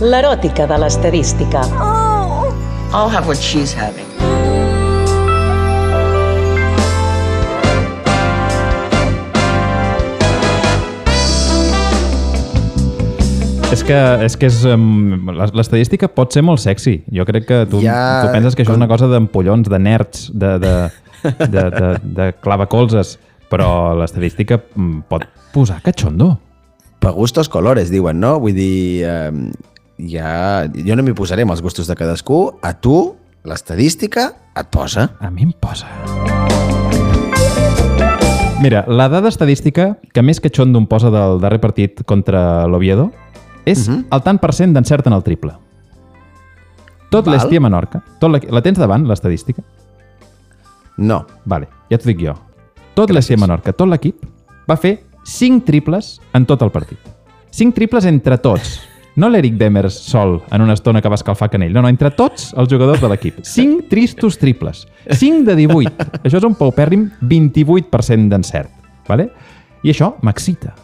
L'eròtica 0.00 0.64
de 0.64 0.78
l'estadística. 0.80 1.60
I'll 2.96 3.10
have 3.12 3.28
what 3.28 3.36
she's 3.36 3.74
having. 3.76 4.08
És 13.68 13.84
que, 13.84 13.98
és 14.24 14.38
que 14.40 14.48
és, 14.48 14.64
um, 14.64 15.28
l'estadística 15.36 16.08
pot 16.08 16.32
ser 16.32 16.40
molt 16.48 16.64
sexy. 16.64 17.02
Jo 17.12 17.28
crec 17.28 17.44
que 17.44 17.58
tu, 17.68 17.84
ja... 17.84 18.24
tu 18.24 18.32
penses 18.32 18.56
que 18.56 18.64
això 18.64 18.72
és 18.72 18.80
una 18.80 18.88
cosa 18.88 19.10
d'empollons, 19.12 19.68
de 19.68 19.84
nerds, 19.84 20.30
de, 20.32 20.56
de, 20.64 20.74
de, 21.44 21.66
de, 21.76 21.90
de 22.16 22.30
clavacolzes, 22.40 23.18
però 23.52 23.92
l'estadística 24.00 24.62
mm, 24.62 25.10
pot 25.12 25.28
posar 25.52 25.82
catxondo. 25.84 26.38
Per 27.04 27.12
gustos 27.12 27.52
colores, 27.52 27.92
diuen, 27.92 28.16
no? 28.20 28.38
Vull 28.40 28.56
dir, 28.56 29.04
eh, 29.04 29.28
ja, 30.08 30.66
jo 30.70 30.96
no 30.96 31.04
m'hi 31.04 31.14
posaré 31.16 31.44
amb 31.44 31.52
els 31.54 31.62
gustos 31.64 31.88
de 31.90 31.96
cadascú. 31.98 32.58
A 32.62 32.74
tu, 32.80 33.16
l'estadística 33.44 34.30
et 34.56 34.70
posa. 34.72 35.10
A 35.20 35.30
mi 35.30 35.48
em 35.48 35.52
posa. 35.52 35.88
Mira, 38.60 38.84
la 38.88 39.08
dada 39.08 39.30
estadística 39.32 39.94
que 40.12 40.22
més 40.22 40.40
catxondo 40.40 40.80
em 40.82 40.86
posa 40.86 41.08
del 41.12 41.40
darrer 41.40 41.60
partit 41.62 42.02
contra 42.04 42.66
l'Oviedo 42.68 43.10
és 43.64 43.88
uh 43.88 43.94
-huh. 43.94 44.04
el 44.12 44.22
tant 44.22 44.38
per 44.38 44.52
cent 44.52 44.74
d'encert 44.74 45.06
en 45.06 45.12
el 45.12 45.22
triple. 45.22 45.54
Tot 47.10 47.26
l'Estia 47.26 47.60
Menorca. 47.60 48.02
Tot 48.18 48.30
la, 48.30 48.40
la 48.50 48.62
tens 48.62 48.78
davant, 48.78 49.06
l'estadística? 49.06 49.62
No. 50.98 51.24
Vale, 51.44 51.68
ja 51.90 51.98
t'ho 51.98 52.06
dic 52.06 52.20
jo. 52.20 52.34
Tot 52.94 53.10
l'Estia 53.10 53.36
Menorca, 53.36 53.72
tot 53.72 53.88
l'equip, 53.88 54.26
va 54.68 54.76
fer 54.76 55.04
5 55.24 55.64
triples 55.64 56.20
en 56.32 56.46
tot 56.46 56.62
el 56.62 56.70
partit. 56.70 56.98
5 57.50 57.74
triples 57.74 58.04
entre 58.04 58.38
tots. 58.38 58.89
No 59.16 59.28
l'Eric 59.28 59.56
Demers 59.58 59.94
sol 60.06 60.38
en 60.52 60.62
una 60.62 60.74
estona 60.76 61.02
que 61.02 61.10
va 61.10 61.18
escalfar 61.18 61.50
Canell. 61.50 61.72
No, 61.74 61.82
no, 61.82 61.88
entre 61.90 62.12
tots 62.14 62.52
els 62.56 62.70
jugadors 62.70 63.00
de 63.02 63.08
l'equip. 63.10 63.40
5 63.56 63.88
tristos 63.90 64.38
triples. 64.38 64.86
5 65.10 65.44
de 65.48 65.56
18. 65.56 66.20
Això 66.22 66.38
és 66.38 66.46
un 66.46 66.54
paupèrrim 66.54 67.08
28% 67.22 68.30
d'encert. 68.30 68.70
Vale? 69.08 69.30
I 69.82 69.90
això 69.90 70.14
m'excita. 70.22 70.74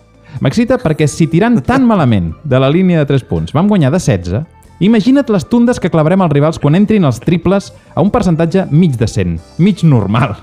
M'excita 0.43 0.77
perquè 0.83 1.07
si 1.09 1.29
tirant 1.33 1.61
tan 1.65 1.87
malament 1.87 2.33
de 2.45 2.59
la 2.61 2.69
línia 2.73 3.01
de 3.01 3.09
3 3.09 3.25
punts 3.29 3.55
vam 3.57 3.71
guanyar 3.71 3.93
de 3.95 4.01
16, 4.03 4.43
imagina't 4.85 5.31
les 5.33 5.47
tundes 5.49 5.81
que 5.81 5.89
clavarem 5.93 6.21
als 6.21 6.35
rivals 6.35 6.59
quan 6.61 6.77
entrin 6.77 7.07
els 7.09 7.21
triples 7.23 7.71
a 7.95 8.03
un 8.05 8.11
percentatge 8.13 8.67
mig 8.71 8.99
decent, 9.01 9.39
mig 9.57 9.85
normal. 9.85 10.37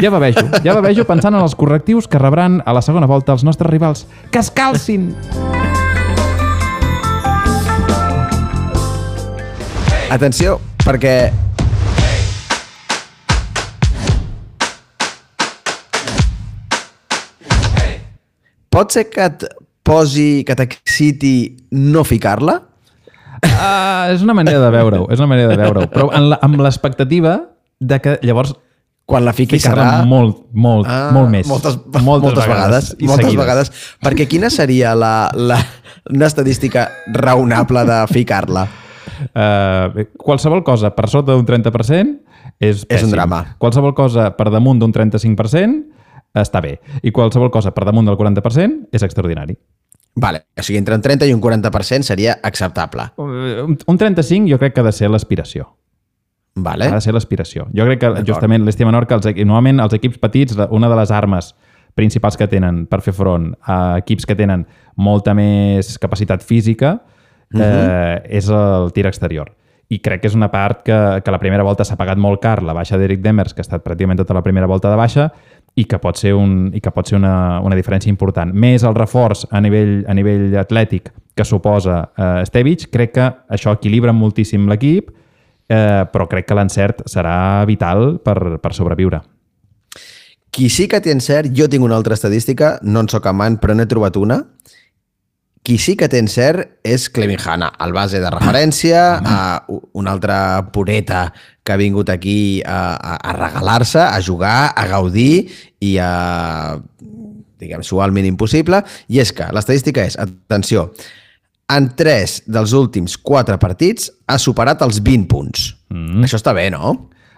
Ja 0.00 0.10
va 0.10 0.18
vejo, 0.18 0.42
ja 0.64 0.74
va 0.74 0.82
vejo 0.84 1.06
pensant 1.06 1.36
en 1.36 1.44
els 1.44 1.54
correctius 1.54 2.08
que 2.10 2.18
rebran 2.18 2.58
a 2.66 2.74
la 2.74 2.82
segona 2.82 3.06
volta 3.06 3.32
els 3.36 3.46
nostres 3.46 3.70
rivals. 3.70 4.06
Que 4.32 4.42
es 4.42 4.50
calcin! 4.50 5.12
Atenció, 10.06 10.60
perquè 10.84 11.32
pot 18.70 18.94
ser 18.94 19.08
que 19.10 19.24
et 19.26 19.42
posi, 19.86 20.44
que 20.46 20.54
t'exciti 20.58 21.34
no 21.74 22.04
ficar-la? 22.06 22.60
Uh, 23.42 24.14
és 24.14 24.22
una 24.22 24.36
manera 24.38 24.62
de 24.62 24.70
veure-ho, 24.70 25.08
és 25.10 25.18
una 25.18 25.28
manera 25.34 25.50
de 25.50 25.58
veure-ho. 25.58 25.90
Però 25.90 26.08
amb 26.14 26.62
l'expectativa 26.62 27.40
de 27.82 27.98
que 28.00 28.16
llavors 28.22 28.54
quan 29.06 29.26
la 29.26 29.34
fiqui 29.34 29.58
serà... 29.62 30.04
molt, 30.06 30.46
molt, 30.54 30.86
ah, 30.90 31.10
molt 31.14 31.30
més. 31.34 31.50
Moltes, 31.50 31.76
moltes, 31.82 32.02
moltes 32.06 32.46
vegades. 32.46 32.48
vegades 32.94 33.10
moltes 33.10 33.26
seguides. 33.26 33.42
vegades. 33.42 33.74
Perquè 34.06 34.30
quina 34.30 34.50
seria 34.54 34.94
la, 34.98 35.14
la, 35.34 35.60
una 36.14 36.30
estadística 36.30 36.88
raonable 37.14 37.86
de 37.86 38.02
ficar-la? 38.14 38.68
Uh, 39.32 40.06
qualsevol 40.20 40.62
cosa 40.66 40.92
per 40.96 41.08
sota 41.12 41.34
d'un 41.34 41.46
30% 41.46 41.70
és 42.60 42.84
pèssim. 42.84 42.96
És 42.96 43.06
un 43.06 43.14
drama. 43.14 43.42
Qualsevol 43.62 43.94
cosa 43.96 44.30
per 44.36 44.50
damunt 44.54 44.80
d'un 44.82 44.92
35% 44.94 45.96
està 46.36 46.60
bé. 46.60 46.76
I 47.02 47.12
qualsevol 47.14 47.50
cosa 47.50 47.72
per 47.72 47.86
damunt 47.88 48.08
del 48.08 48.18
40% 48.18 48.92
és 48.92 49.06
extraordinari. 49.06 49.56
Vale, 50.16 50.46
o 50.56 50.64
sigui, 50.64 50.78
entre 50.80 50.96
un 50.96 51.02
30 51.04 51.26
i 51.28 51.34
un 51.36 51.42
40% 51.44 52.08
seria 52.08 52.38
acceptable. 52.42 53.10
Un 53.20 53.98
35 54.00 54.48
jo 54.48 54.58
crec 54.58 54.72
que 54.74 54.80
ha 54.80 54.86
de 54.86 54.92
ser 54.96 55.10
l'aspiració. 55.12 55.68
Vale. 56.56 56.88
Ha 56.88 56.96
de 56.96 57.04
ser 57.04 57.12
l'aspiració. 57.12 57.66
Jo 57.76 57.84
crec 57.84 58.00
que 58.00 58.12
justament 58.24 58.64
l'Estia 58.64 58.88
Menorca, 58.88 59.18
els, 59.18 59.28
normalment 59.44 59.82
els 59.84 59.96
equips 59.98 60.16
petits, 60.22 60.56
una 60.72 60.88
de 60.88 60.96
les 60.96 61.12
armes 61.12 61.52
principals 61.96 62.36
que 62.36 62.48
tenen 62.48 62.84
per 62.88 63.02
fer 63.04 63.12
front 63.16 63.50
a 63.64 63.98
equips 64.00 64.24
que 64.28 64.36
tenen 64.36 64.64
molta 64.96 65.34
més 65.36 65.96
capacitat 66.00 66.44
física 66.44 66.98
uh 67.52 67.60
-huh. 67.60 67.62
eh, 67.62 68.22
és 68.38 68.48
el 68.48 68.92
tir 68.92 69.06
exterior. 69.06 69.52
I 69.88 70.00
crec 70.00 70.20
que 70.20 70.26
és 70.26 70.34
una 70.34 70.50
part 70.50 70.82
que, 70.82 71.22
que 71.24 71.30
la 71.30 71.38
primera 71.38 71.62
volta 71.62 71.84
s'ha 71.84 71.96
pagat 71.96 72.18
molt 72.18 72.40
car, 72.40 72.62
la 72.62 72.72
baixa 72.72 72.98
d'Eric 72.98 73.20
Demers, 73.20 73.54
que 73.54 73.60
ha 73.60 73.66
estat 73.68 73.84
pràcticament 73.84 74.16
tota 74.16 74.34
la 74.34 74.42
primera 74.42 74.66
volta 74.66 74.90
de 74.90 74.96
baixa, 74.96 75.32
i 75.76 75.84
que 75.84 75.98
pot 75.98 76.16
ser, 76.16 76.32
un, 76.34 76.70
i 76.74 76.80
que 76.80 76.90
pot 76.90 77.06
ser 77.06 77.18
una, 77.18 77.60
una 77.60 77.76
diferència 77.76 78.10
important. 78.10 78.52
Més 78.52 78.82
el 78.82 78.94
reforç 78.94 79.44
a 79.50 79.60
nivell, 79.60 80.04
a 80.08 80.14
nivell 80.14 80.56
atlètic 80.56 81.12
que 81.36 81.44
suposa 81.44 82.00
eh, 82.16 82.44
Stevic, 82.48 82.88
crec 82.90 83.12
que 83.12 83.26
això 83.52 83.74
equilibra 83.76 84.14
moltíssim 84.16 84.66
l'equip, 84.70 85.10
eh, 85.68 86.04
però 86.12 86.26
crec 86.30 86.48
que 86.48 86.56
l'encert 86.56 87.04
serà 87.10 87.64
vital 87.68 88.16
per, 88.24 88.56
per 88.62 88.72
sobreviure. 88.74 89.20
Qui 90.48 90.70
sí 90.72 90.86
que 90.88 91.02
té 91.04 91.12
encert, 91.12 91.52
jo 91.52 91.68
tinc 91.68 91.84
una 91.84 91.98
altra 91.98 92.16
estadística, 92.16 92.78
no 92.82 93.02
en 93.04 93.10
sóc 93.12 93.26
amant, 93.28 93.58
però 93.60 93.76
n'he 93.76 93.84
trobat 93.90 94.16
una, 94.16 94.40
qui 95.66 95.80
sí 95.82 95.96
que 95.98 96.06
té 96.06 96.20
encert 96.22 96.76
és 96.86 97.08
Clevin 97.10 97.40
Hanna, 97.42 97.72
el 97.82 97.90
base 97.94 98.20
de 98.22 98.30
referència, 98.30 99.00
a 99.18 99.38
una 99.98 100.12
altra 100.14 100.38
pureta 100.70 101.32
que 101.66 101.74
ha 101.74 101.80
vingut 101.80 102.12
aquí 102.12 102.62
a, 102.62 102.94
a, 102.94 103.16
a 103.18 103.32
regalar-se, 103.34 103.98
a 103.98 104.20
jugar, 104.22 104.70
a 104.78 104.86
gaudir 104.86 105.48
i 105.82 105.96
a 105.98 106.78
diguem, 107.58 107.82
suar 107.82 108.06
el 108.06 108.14
mínim 108.14 108.36
possible. 108.38 108.84
I 109.10 109.18
és 109.24 109.34
que 109.34 109.48
l'estadística 109.56 110.04
és, 110.06 110.14
atenció, 110.22 110.86
en 111.74 111.90
3 111.98 112.36
dels 112.46 112.76
últims 112.76 113.16
4 113.18 113.58
partits 113.58 114.12
ha 114.30 114.38
superat 114.38 114.86
els 114.86 115.02
20 115.02 115.26
punts. 115.32 115.72
Mm. 115.90 116.28
Això 116.28 116.38
està 116.38 116.54
bé, 116.54 116.68
no? 116.70 116.94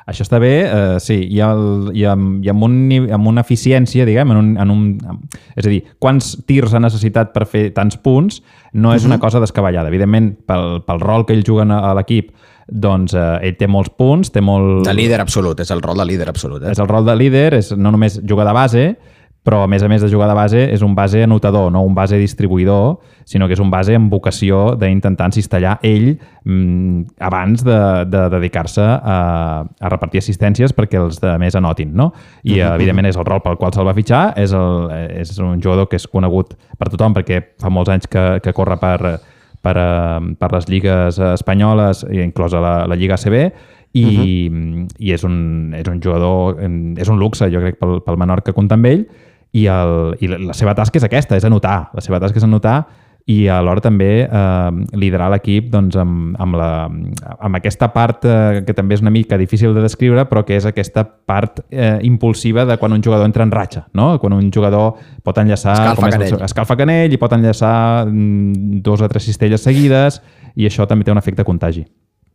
Això 0.08 0.24
està 0.24 0.38
bé, 0.40 0.52
eh, 0.64 0.96
sí, 1.04 1.18
i, 1.20 1.40
el, 1.44 1.90
i, 1.92 2.06
amb, 2.08 2.38
i 2.44 2.48
amb, 2.48 2.62
un, 2.64 2.76
amb 3.12 3.28
una 3.28 3.42
eficiència, 3.44 4.06
diguem, 4.08 4.30
en 4.32 4.38
un, 4.40 4.46
en 4.62 4.70
un, 4.72 4.84
és 5.52 5.66
a 5.66 5.68
dir, 5.68 5.82
quants 6.00 6.30
tirs 6.48 6.72
ha 6.72 6.80
necessitat 6.80 7.34
per 7.34 7.44
fer 7.50 7.66
tants 7.76 7.98
punts 8.00 8.40
no 8.72 8.94
és 8.94 9.02
uh 9.02 9.04
-huh. 9.04 9.06
una 9.10 9.16
mhm. 9.16 9.20
cosa 9.20 9.40
descabellada. 9.40 9.88
Evidentment, 9.88 10.32
pel, 10.46 10.82
pel 10.86 11.00
rol 11.00 11.26
que 11.26 11.34
ell 11.34 11.44
juga 11.44 11.64
a 11.64 11.94
l'equip, 11.94 12.32
doncs 12.66 13.14
eh, 13.14 13.38
ell 13.42 13.56
té 13.56 13.66
molts 13.66 13.90
punts, 13.90 14.30
té 14.30 14.40
molt... 14.40 14.86
De 14.86 14.94
líder 14.94 15.20
absolut, 15.20 15.60
és 15.60 15.70
el 15.70 15.82
rol 15.82 15.96
de 15.96 16.04
líder 16.04 16.28
absolut. 16.28 16.62
Eh? 16.62 16.72
És 16.72 16.78
el 16.78 16.88
rol 16.88 17.04
de 17.04 17.16
líder, 17.16 17.54
és 17.54 17.72
no 17.76 17.90
només 17.90 18.20
jugar 18.28 18.46
de 18.46 18.52
base, 18.52 18.96
però 19.48 19.62
a 19.64 19.68
més 19.70 19.80
a 19.80 19.88
més 19.88 20.02
de 20.04 20.10
jugar 20.12 20.26
de 20.28 20.34
base 20.36 20.60
és 20.74 20.82
un 20.84 20.92
base 20.92 21.22
anotador, 21.24 21.70
no 21.72 21.80
un 21.86 21.94
base 21.96 22.18
distribuïdor, 22.20 22.98
sinó 23.24 23.46
que 23.48 23.56
és 23.56 23.60
un 23.64 23.70
base 23.72 23.94
amb 23.96 24.12
vocació 24.12 24.74
d'intentar 24.76 25.30
encistellar 25.30 25.78
ell 25.88 26.18
mmm, 26.44 27.14
abans 27.24 27.64
de, 27.64 27.78
de 28.12 28.26
dedicar-se 28.34 28.84
a, 28.84 29.16
a 29.64 29.92
repartir 29.92 30.20
assistències 30.20 30.74
perquè 30.76 31.00
els 31.00 31.22
de 31.22 31.32
més 31.40 31.56
anotin, 31.56 31.94
no? 31.96 32.10
I, 32.42 32.58
uh 32.58 32.66
-huh. 32.66 32.74
evidentment, 32.74 33.08
és 33.08 33.16
el 33.16 33.24
rol 33.24 33.40
pel 33.40 33.56
qual 33.56 33.72
se'l 33.72 33.88
va 33.88 33.94
fitxar, 33.94 34.34
és, 34.36 34.52
el, 34.52 34.90
és 35.16 35.38
un 35.38 35.62
jugador 35.62 35.88
que 35.88 35.96
és 35.96 36.06
conegut 36.06 36.54
per 36.78 36.90
tothom 36.90 37.14
perquè 37.14 37.42
fa 37.58 37.70
molts 37.70 37.88
anys 37.88 38.06
que, 38.06 38.40
que 38.42 38.52
corre 38.52 38.76
per, 38.76 39.20
per, 39.62 39.76
per 40.38 40.52
les 40.52 40.68
lligues 40.68 41.18
espanyoles, 41.18 42.04
inclosa 42.10 42.60
la, 42.60 42.86
la 42.86 42.96
Lliga 42.96 43.14
ACB, 43.14 43.52
i, 43.92 44.04
uh 44.04 44.10
-huh. 44.10 44.88
i 44.98 45.12
és, 45.12 45.24
un, 45.24 45.72
és 45.74 45.88
un 45.88 46.02
jugador, 46.02 46.60
és 46.96 47.08
un 47.08 47.18
luxe, 47.18 47.50
jo 47.50 47.60
crec, 47.60 47.78
pel, 47.78 48.02
pel 48.02 48.16
Menorca 48.16 48.52
comptar 48.52 48.76
amb 48.76 48.86
ell, 48.86 49.06
i, 49.52 49.66
el, 49.72 50.16
i 50.20 50.30
la 50.30 50.56
seva 50.56 50.74
tasca 50.76 51.00
és 51.00 51.06
aquesta, 51.06 51.36
és 51.36 51.46
anotar. 51.48 51.90
La 51.96 52.04
seva 52.04 52.20
tasca 52.22 52.40
és 52.40 52.46
anotar 52.46 52.82
i 53.28 53.42
alhora 53.52 53.82
també 53.84 54.22
eh, 54.24 54.68
liderar 54.96 55.28
l'equip 55.34 55.66
doncs, 55.72 55.98
amb, 56.00 56.32
amb, 56.40 56.56
la, 56.56 56.68
amb 57.44 57.58
aquesta 57.58 57.90
part 57.92 58.24
eh, 58.24 58.62
que 58.64 58.72
també 58.76 58.96
és 58.96 59.04
una 59.04 59.12
mica 59.12 59.36
difícil 59.40 59.76
de 59.76 59.82
descriure, 59.84 60.24
però 60.30 60.46
que 60.48 60.56
és 60.56 60.64
aquesta 60.68 61.04
part 61.04 61.60
eh, 61.68 61.98
impulsiva 62.08 62.64
de 62.68 62.78
quan 62.80 62.96
un 62.96 63.04
jugador 63.04 63.28
entra 63.28 63.44
en 63.44 63.52
ratxa, 63.52 63.84
no? 63.92 64.14
quan 64.22 64.32
un 64.38 64.48
jugador 64.54 64.96
pot 65.24 65.44
enllaçar... 65.44 65.76
Escalfa 65.76 66.12
canell. 66.16 66.34
El, 66.38 66.44
escalfa 66.48 66.78
canell 66.80 67.12
i 67.12 67.20
pot 67.20 67.36
enllaçar 67.36 67.76
mm, 68.08 68.80
dos 68.88 69.04
o 69.04 69.12
tres 69.12 69.28
cistelles 69.28 69.64
seguides 69.64 70.22
i 70.56 70.64
això 70.70 70.88
també 70.88 71.04
té 71.04 71.12
un 71.12 71.20
efecte 71.20 71.44
contagi. 71.44 71.84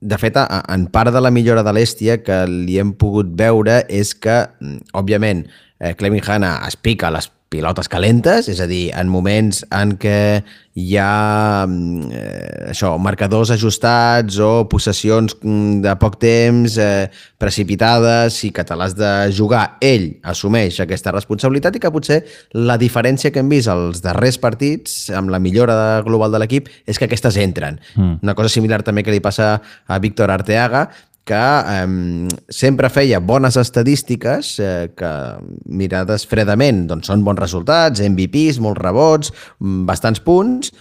De 0.03 0.17
fet, 0.19 0.37
en 0.37 0.87
part 0.93 1.15
de 1.15 1.19
la 1.23 1.31
millora 1.31 1.63
de 1.65 1.73
l'Èstia 1.73 2.19
que 2.21 2.43
li 2.45 2.75
hem 2.77 2.93
pogut 2.99 3.33
veure 3.39 3.81
és 3.89 4.13
que, 4.13 4.43
mm, 4.61 4.93
òbviament, 4.99 5.47
eh, 5.79 5.95
Clevin 5.99 6.23
Hanna 6.25 6.57
es 6.67 6.77
pica 6.77 7.11
les 7.13 7.31
pilotes 7.53 7.89
calentes, 7.91 8.49
és 8.49 8.59
a 8.63 8.67
dir, 8.69 8.87
en 8.97 9.09
moments 9.11 9.61
en 9.73 9.93
què 10.01 10.41
hi 10.79 10.95
ha 10.97 11.65
mm, 11.69 12.07
eh, 12.17 12.71
això, 12.71 12.95
marcadors 13.01 13.51
ajustats 13.53 14.39
o 14.41 14.65
possessions 14.71 15.35
mm, 15.37 15.83
de 15.85 15.93
poc 16.01 16.17
temps 16.21 16.79
eh, 16.81 17.05
precipitades 17.41 18.39
i 18.47 18.51
que 18.55 18.65
te 18.65 18.77
l'has 18.79 18.97
de 18.97 19.11
jugar, 19.37 19.77
ell 19.85 20.09
assumeix 20.33 20.81
aquesta 20.81 21.13
responsabilitat 21.13 21.77
i 21.77 21.83
que 21.83 21.93
potser 21.93 22.23
la 22.57 22.79
diferència 22.81 23.29
que 23.29 23.43
hem 23.43 23.53
vist 23.53 23.69
als 23.71 24.01
darrers 24.05 24.41
partits 24.41 25.11
amb 25.13 25.33
la 25.33 25.41
millora 25.43 26.01
global 26.05 26.33
de 26.33 26.41
l'equip 26.41 26.71
és 26.89 26.97
que 26.97 27.09
aquestes 27.09 27.37
entren. 27.37 27.77
Mm. 27.93 28.21
Una 28.25 28.37
cosa 28.39 28.49
similar 28.49 28.81
també 28.81 29.05
que 29.05 29.13
li 29.13 29.21
passa 29.23 29.59
a 29.85 30.01
Víctor 30.01 30.33
Arteaga, 30.33 30.87
que 31.23 31.35
eh, 31.35 32.27
sempre 32.49 32.89
feia 32.91 33.19
bones 33.23 33.57
estadístiques 33.59 34.57
eh, 34.59 34.91
que 34.97 35.11
mirades 35.65 36.27
fredament 36.29 36.83
doncs 36.89 37.11
són 37.11 37.23
bons 37.23 37.39
resultats, 37.39 38.03
MVPs, 38.03 38.59
molts 38.63 38.83
rebots, 38.83 39.31
mm, 39.59 39.85
bastants 39.89 40.23
punts, 40.23 40.73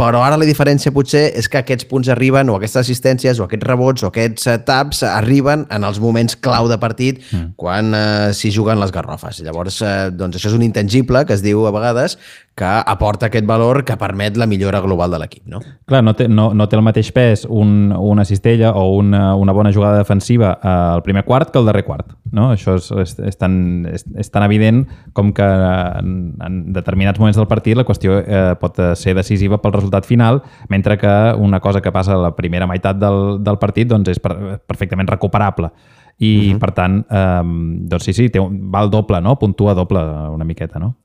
però 0.00 0.22
ara 0.24 0.38
la 0.40 0.46
diferència 0.48 0.92
potser 0.96 1.26
és 1.36 1.48
que 1.50 1.60
aquests 1.60 1.84
punts 1.90 2.08
arriben, 2.12 2.48
o 2.48 2.56
aquestes 2.56 2.86
assistències, 2.86 3.36
o 3.36 3.44
aquests 3.44 3.66
rebots, 3.68 4.04
o 4.04 4.08
aquests 4.08 4.46
eh, 4.48 4.56
taps, 4.64 5.02
arriben 5.04 5.66
en 5.68 5.84
els 5.84 6.00
moments 6.00 6.38
clau 6.40 6.70
de 6.70 6.78
partit, 6.80 7.20
mm. 7.26 7.50
quan 7.60 7.92
eh, 7.96 8.30
s'hi 8.36 8.52
juguen 8.54 8.80
les 8.80 8.94
garrofes. 8.94 9.42
Llavors, 9.44 9.82
eh, 9.84 10.08
doncs 10.14 10.38
això 10.38 10.52
és 10.52 10.56
un 10.56 10.64
intangible 10.64 11.26
que 11.28 11.36
es 11.36 11.44
diu 11.44 11.66
a 11.68 11.74
vegades 11.74 12.16
que 12.60 12.68
aporta 12.92 13.30
aquest 13.30 13.46
valor 13.48 13.82
que 13.88 13.96
permet 13.96 14.36
la 14.36 14.46
millora 14.46 14.82
global 14.84 15.14
de 15.14 15.20
l'equip. 15.22 15.44
No? 15.48 15.62
Clar, 15.88 16.02
no 16.04 16.12
té, 16.16 16.26
no, 16.28 16.50
no 16.56 16.66
té 16.68 16.76
el 16.76 16.84
mateix 16.84 17.08
pes 17.16 17.46
un, 17.48 17.92
una 17.96 18.26
cistella 18.28 18.74
o 18.76 18.90
una, 18.98 19.34
una 19.40 19.54
bona 19.56 19.72
jugada 19.72 20.02
defensiva 20.02 20.52
al 20.60 21.00
primer 21.06 21.24
quart 21.24 21.50
que 21.50 21.60
al 21.60 21.70
darrer 21.70 21.86
quart. 21.88 22.12
No? 22.36 22.50
Això 22.52 22.76
és, 22.76 22.90
és, 23.00 23.16
és, 23.32 23.40
tan, 23.40 23.54
és, 23.88 24.04
és 24.20 24.32
tan 24.32 24.44
evident 24.44 24.84
com 25.16 25.32
que 25.36 25.46
en, 25.46 26.14
en 26.44 26.60
determinats 26.76 27.22
moments 27.22 27.40
del 27.40 27.48
partit 27.50 27.78
la 27.80 27.86
qüestió 27.88 28.20
eh, 28.20 28.42
pot 28.60 28.76
ser 29.00 29.16
decisiva 29.16 29.60
pel 29.62 29.78
resultat 29.78 30.08
final, 30.08 30.42
mentre 30.68 30.98
que 31.00 31.16
una 31.40 31.62
cosa 31.64 31.80
que 31.80 31.94
passa 31.94 32.14
a 32.18 32.22
la 32.28 32.34
primera 32.36 32.68
meitat 32.68 33.00
del, 33.00 33.40
del 33.46 33.60
partit 33.62 33.88
doncs 33.88 34.12
és 34.12 34.20
per, 34.20 34.36
perfectament 34.68 35.08
recuperable. 35.08 35.72
I, 36.20 36.28
uh 36.28 36.42
mhm. 36.42 36.52
-huh. 36.52 36.58
per 36.60 36.72
tant, 36.72 37.04
eh, 37.08 37.42
doncs 37.88 38.04
sí, 38.04 38.12
sí, 38.12 38.28
té, 38.28 38.38
va 38.40 38.80
al 38.80 38.90
doble, 38.90 39.20
no? 39.20 39.38
puntua 39.38 39.72
doble 39.72 40.00
una 40.28 40.44
miqueta, 40.44 40.78
no? 40.78 40.96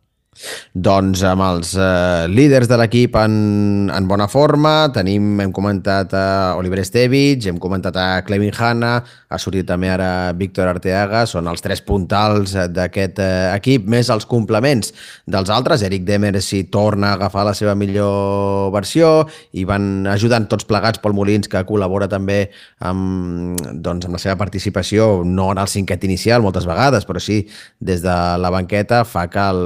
Doncs 0.76 1.22
amb 1.24 1.44
els 1.46 1.72
eh, 1.80 2.28
líders 2.28 2.68
de 2.68 2.78
l'equip 2.80 3.16
en, 3.20 3.88
en 3.94 4.08
bona 4.10 4.28
forma, 4.28 4.90
tenim, 4.96 5.40
hem 5.40 5.54
comentat 5.56 6.12
a 6.18 6.26
Oliver 6.60 6.82
Estevich, 6.84 7.48
hem 7.48 7.60
comentat 7.62 7.96
a 7.96 8.08
Clevin 8.28 8.52
Hanna, 8.52 8.98
ha 9.06 9.40
sortit 9.40 9.68
també 9.70 9.90
ara 9.94 10.34
Víctor 10.36 10.68
Arteaga, 10.68 11.24
són 11.30 11.48
els 11.52 11.64
tres 11.64 11.82
puntals 11.86 12.56
d'aquest 12.76 13.22
eh, 13.24 13.30
equip, 13.56 13.88
més 13.88 14.12
els 14.12 14.28
complements 14.28 14.92
dels 15.26 15.52
altres. 15.54 15.86
Eric 15.88 16.04
Demer 16.08 16.36
si 16.44 16.66
torna 16.72 17.14
a 17.14 17.20
agafar 17.20 17.46
la 17.48 17.56
seva 17.56 17.76
millor 17.80 18.72
versió 18.76 19.26
i 19.56 19.64
van 19.68 20.08
ajudant 20.12 20.50
tots 20.52 20.68
plegats 20.68 21.00
Pol 21.00 21.16
Molins, 21.16 21.48
que 21.48 21.64
col·labora 21.68 22.10
també 22.12 22.50
amb, 22.84 23.56
doncs, 23.72 24.10
amb 24.10 24.18
la 24.18 24.22
seva 24.22 24.36
participació, 24.40 25.24
no 25.24 25.52
en 25.54 25.64
el 25.64 25.72
cinquet 25.72 26.04
inicial 26.04 26.44
moltes 26.44 26.68
vegades, 26.68 27.08
però 27.08 27.24
sí 27.24 27.46
des 27.80 28.04
de 28.04 28.16
la 28.42 28.52
banqueta 28.52 29.04
fa 29.08 29.28
que 29.32 29.48
el, 29.56 29.64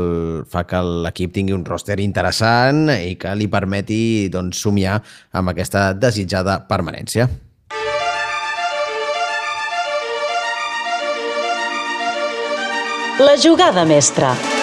fa 0.50 0.59
fa 0.60 0.68
que 0.68 0.82
l'equip 1.06 1.34
tingui 1.36 1.56
un 1.56 1.66
roster 1.66 2.00
interessant 2.04 2.90
i 2.92 3.16
que 3.20 3.36
li 3.36 3.48
permeti 3.52 4.30
doncs, 4.32 4.60
somiar 4.60 5.00
amb 5.32 5.54
aquesta 5.54 5.94
desitjada 5.94 6.60
permanència. 6.70 7.30
La 13.20 13.36
jugada 13.36 13.84
mestra. 13.84 14.59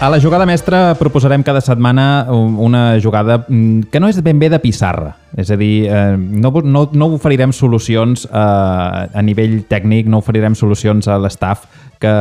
A 0.00 0.08
la 0.08 0.16
jugada 0.16 0.46
mestra 0.48 0.94
proposarem 0.96 1.42
cada 1.44 1.60
setmana 1.60 2.24
una 2.32 2.96
jugada 3.04 3.44
mm, 3.46 3.90
que 3.92 4.00
no 4.00 4.08
és 4.08 4.16
ben 4.24 4.38
bé 4.40 4.48
de 4.48 4.56
pissarra. 4.56 5.10
És 5.36 5.50
a 5.52 5.58
dir, 5.60 5.90
eh, 5.92 6.16
no, 6.16 6.48
no, 6.64 6.86
no 6.96 7.08
oferirem 7.18 7.52
solucions 7.52 8.24
a, 8.32 8.44
eh, 9.12 9.18
a 9.20 9.20
nivell 9.20 9.58
tècnic, 9.68 10.08
no 10.08 10.22
oferirem 10.24 10.56
solucions 10.56 11.04
a 11.04 11.18
l'estaf 11.20 11.66
que, 12.00 12.14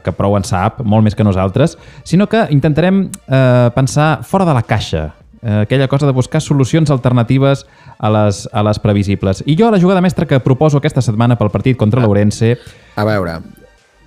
que 0.00 0.14
prou 0.16 0.38
en 0.40 0.48
sap, 0.48 0.80
molt 0.80 1.04
més 1.04 1.12
que 1.12 1.28
nosaltres, 1.28 1.76
sinó 2.08 2.24
que 2.24 2.46
intentarem 2.56 3.04
eh, 3.28 3.68
pensar 3.76 4.22
fora 4.24 4.48
de 4.48 4.56
la 4.56 4.64
caixa, 4.64 5.10
eh, 5.42 5.60
aquella 5.66 5.90
cosa 5.92 6.08
de 6.08 6.16
buscar 6.16 6.40
solucions 6.40 6.88
alternatives 6.90 7.66
a 7.98 8.14
les, 8.16 8.46
a 8.48 8.64
les 8.64 8.80
previsibles. 8.80 9.44
I 9.44 9.60
jo, 9.60 9.68
a 9.68 9.76
la 9.76 9.82
jugada 9.84 10.00
mestra 10.00 10.24
que 10.24 10.40
proposo 10.40 10.80
aquesta 10.80 11.04
setmana 11.04 11.36
pel 11.36 11.52
partit 11.52 11.76
contra 11.76 12.00
l'Ourense... 12.00 12.54
A 12.96 13.04
veure, 13.04 13.42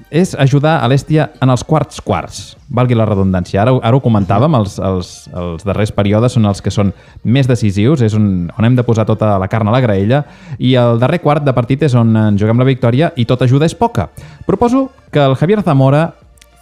és 0.09 0.31
ajudar 0.41 0.79
a 0.81 0.87
l'Èstia 0.89 1.27
en 1.41 1.51
els 1.53 1.61
quarts 1.65 2.01
quarts, 2.01 2.39
valgui 2.73 2.97
la 2.97 3.05
redundància. 3.05 3.61
Ara, 3.61 3.75
ara 3.85 3.97
ho 3.97 4.01
comentàvem, 4.01 4.55
els, 4.57 4.77
els, 4.81 5.11
els 5.37 5.65
darrers 5.67 5.91
períodes 5.93 6.33
són 6.33 6.49
els 6.49 6.61
que 6.65 6.73
són 6.73 6.91
més 7.23 7.47
decisius, 7.49 8.01
és 8.05 8.15
on, 8.17 8.49
on 8.57 8.65
hem 8.65 8.77
de 8.77 8.85
posar 8.85 9.05
tota 9.09 9.35
la 9.41 9.49
carn 9.51 9.69
a 9.69 9.75
la 9.75 9.81
graella, 9.85 10.23
i 10.57 10.73
el 10.81 10.99
darrer 11.01 11.21
quart 11.21 11.45
de 11.45 11.53
partit 11.53 11.85
és 11.85 11.95
on 11.97 12.15
en 12.17 12.39
juguem 12.41 12.61
la 12.61 12.67
victòria 12.67 13.11
i 13.15 13.27
tota 13.29 13.45
ajuda 13.45 13.69
és 13.69 13.77
poca. 13.77 14.09
Proposo 14.47 14.87
que 15.13 15.21
el 15.21 15.37
Javier 15.37 15.61
Zamora 15.61 16.09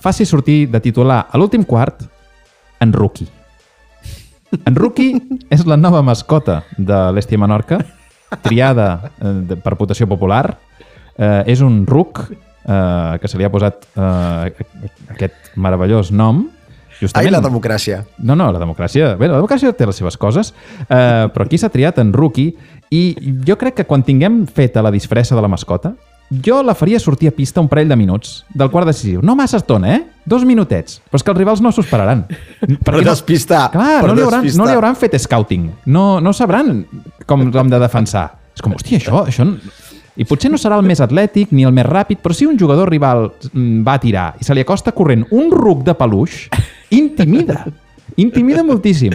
faci 0.03 0.27
sortir 0.27 0.67
de 0.71 0.83
titular 0.83 1.25
a 1.31 1.39
l'últim 1.39 1.63
quart 1.63 2.03
en 2.83 2.91
Rookie. 2.93 3.29
En 4.65 4.75
Rookie 4.75 5.21
és 5.55 5.63
la 5.65 5.79
nova 5.79 6.03
mascota 6.03 6.61
de 6.77 6.99
l'Èstia 7.15 7.39
Menorca, 7.39 7.79
triada 8.43 9.13
eh, 9.23 9.55
per 9.63 9.77
votació 9.79 10.07
popular. 10.07 10.57
Eh, 11.17 11.53
és 11.55 11.63
un 11.65 11.85
ruc 11.87 12.27
eh, 12.67 13.17
que 13.21 13.31
se 13.31 13.39
li 13.39 13.47
ha 13.47 13.51
posat 13.53 13.87
eh, 13.95 14.65
aquest 15.15 15.55
meravellós 15.55 16.11
nom. 16.11 16.45
Justament... 16.97 17.27
Ai, 17.27 17.31
la 17.31 17.41
democràcia. 17.43 18.01
No, 18.17 18.35
no, 18.35 18.49
la 18.51 18.61
democràcia... 18.61 19.13
Bé, 19.19 19.29
la 19.29 19.37
democràcia 19.39 19.73
té 19.77 19.87
les 19.87 19.97
seves 20.01 20.17
coses, 20.17 20.53
eh, 20.87 21.27
però 21.33 21.45
aquí 21.45 21.59
s'ha 21.61 21.71
triat 21.73 22.01
en 22.01 22.13
Rookie 22.13 22.53
i 22.93 23.01
jo 23.45 23.57
crec 23.59 23.81
que 23.81 23.87
quan 23.89 24.05
tinguem 24.05 24.45
feta 24.49 24.81
la 24.85 24.93
disfressa 24.93 25.37
de 25.37 25.43
la 25.43 25.51
mascota, 25.51 25.93
jo 26.43 26.59
la 26.63 26.75
faria 26.75 26.99
sortir 26.99 27.29
a 27.29 27.31
pista 27.31 27.61
un 27.61 27.69
parell 27.71 27.87
de 27.87 27.95
minuts 27.95 28.41
del 28.53 28.71
quart 28.71 28.89
decisiu. 28.89 29.21
No 29.23 29.35
massa 29.35 29.61
estona, 29.61 29.93
eh? 29.95 30.01
Dos 30.27 30.43
minutets. 30.43 30.99
Però 31.07 31.21
és 31.21 31.23
que 31.23 31.31
els 31.31 31.39
rivals 31.39 31.61
no 31.63 31.71
s'ho 31.71 31.85
esperaran. 31.85 32.25
per 32.83 32.97
no... 32.97 33.03
despistar. 33.05 33.69
Clar, 33.71 34.01
per 34.01 34.09
no, 34.09 34.17
li 34.17 34.25
hauran, 34.25 34.49
no 34.59 34.67
li 34.67 34.75
hauran 34.75 34.97
fet 34.99 35.15
scouting. 35.23 35.69
No, 35.85 36.17
no 36.19 36.33
sabran 36.35 36.81
com 37.29 37.47
l'hem 37.47 37.71
de 37.71 37.79
defensar. 37.79 38.27
És 38.57 38.63
com, 38.65 38.73
hòstia, 38.73 38.97
això, 38.99 39.21
això 39.29 39.45
i 40.17 40.25
potser 40.25 40.49
no 40.49 40.57
serà 40.57 40.79
el 40.79 40.85
més 40.87 41.01
atlètic 41.03 41.51
ni 41.53 41.65
el 41.67 41.73
més 41.75 41.85
ràpid, 41.85 42.21
però 42.23 42.33
si 42.33 42.47
un 42.49 42.57
jugador 42.59 42.89
rival 42.89 43.27
mm, 43.51 43.83
va 43.85 43.97
a 43.97 44.01
tirar 44.01 44.27
i 44.41 44.47
se 44.47 44.55
li 44.57 44.63
acosta 44.65 44.93
corrent 44.97 45.27
un 45.31 45.51
ruc 45.53 45.83
de 45.85 45.93
peluix, 45.97 46.47
intimida. 46.97 47.65
Intimida 48.17 48.63
moltíssim. 48.65 49.13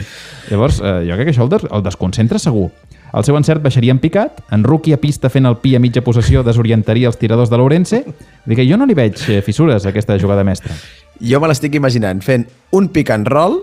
Llavors, 0.51 0.79
eh, 0.79 1.01
jo 1.09 1.17
crec 1.19 1.27
que 1.27 1.35
això 1.35 1.43
el, 1.43 1.51
des 1.51 1.67
el 1.67 1.83
desconcentra 1.83 2.38
segur. 2.38 2.69
El 3.12 3.27
seu 3.27 3.37
encert 3.37 3.61
baixaria 3.65 3.93
en 3.93 3.99
picat, 4.01 4.38
en 4.55 4.62
rookie 4.65 4.95
a 4.95 5.01
pista 5.01 5.29
fent 5.29 5.49
el 5.49 5.59
pi 5.61 5.75
a 5.77 5.81
mitja 5.83 6.05
possessió 6.07 6.45
desorientaria 6.47 7.11
els 7.11 7.19
tiradors 7.21 7.51
de 7.51 7.59
l'Ourense. 7.59 8.05
Dic 8.47 8.62
que 8.62 8.69
jo 8.69 8.79
no 8.79 8.87
li 8.87 8.97
veig 8.97 9.19
eh, 9.27 9.43
fissures 9.45 9.85
a 9.85 9.91
aquesta 9.91 10.17
jugada 10.23 10.47
mestra. 10.47 10.77
Jo 11.21 11.43
me 11.43 11.51
l'estic 11.51 11.75
imaginant 11.77 12.23
fent 12.25 12.47
un 12.79 12.88
pick 12.95 13.11
and 13.11 13.29
roll 13.29 13.61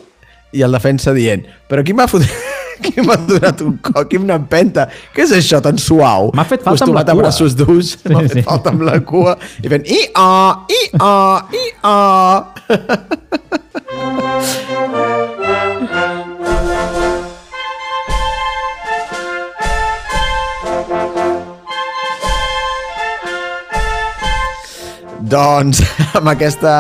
i 0.51 0.65
el 0.65 0.73
defensa 0.73 1.13
dient 1.13 1.45
però 1.69 1.85
qui 1.85 1.95
m'ha 1.95 2.09
fotut 2.09 2.48
que 2.83 3.03
m'ha 3.05 3.17
donat 3.29 3.61
un 3.65 3.77
cop, 3.83 4.03
que 4.09 4.17
una 4.21 4.35
empenta. 4.39 4.87
Què 5.15 5.25
és 5.27 5.33
això 5.39 5.61
tan 5.63 5.77
suau? 5.81 6.31
M'ha 6.35 6.47
fet 6.49 6.65
falta 6.65 6.85
amb 6.87 6.95
la 6.97 7.03
cua. 7.03 7.13
a 7.13 7.21
braços 7.23 7.55
durs, 7.59 7.95
sí, 7.97 8.09
m'ha 8.13 8.23
fet 8.27 8.39
sí. 8.39 8.45
falta 8.47 8.73
amb 8.73 8.81
la 8.87 8.99
cua 9.03 9.37
i 9.63 9.67
fent 9.71 9.85
i-a, 9.85 10.65
i-a, 10.79 11.15
i-a. 11.63 11.97
Doncs 25.29 25.83
amb 26.17 26.27
aquesta 26.31 26.73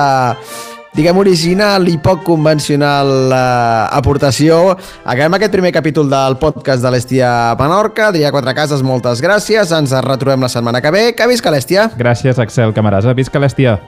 diguem, 0.99 1.19
original 1.21 1.87
i 1.87 1.95
poc 2.03 2.25
convencional 2.27 3.31
eh, 3.31 3.97
aportació. 3.99 4.75
Acabem 5.05 5.37
aquest 5.37 5.55
primer 5.55 5.71
capítol 5.75 6.09
del 6.11 6.35
podcast 6.41 6.83
de 6.83 6.91
l'Estia 6.93 7.29
Menorca. 7.59 8.09
Adrià 8.09 8.33
Quatre 8.35 8.55
Cases, 8.57 8.83
moltes 8.83 9.23
gràcies. 9.23 9.71
Ens 9.75 9.95
retrobem 10.05 10.43
la 10.43 10.51
setmana 10.51 10.83
que 10.83 10.91
ve. 10.95 11.05
Que 11.15 11.29
visca 11.31 11.53
l'Estia! 11.53 11.87
Gràcies, 11.99 12.41
Axel 12.41 12.75
Camarasa. 12.75 13.15
Visca 13.15 13.39
l'Estia! 13.39 13.79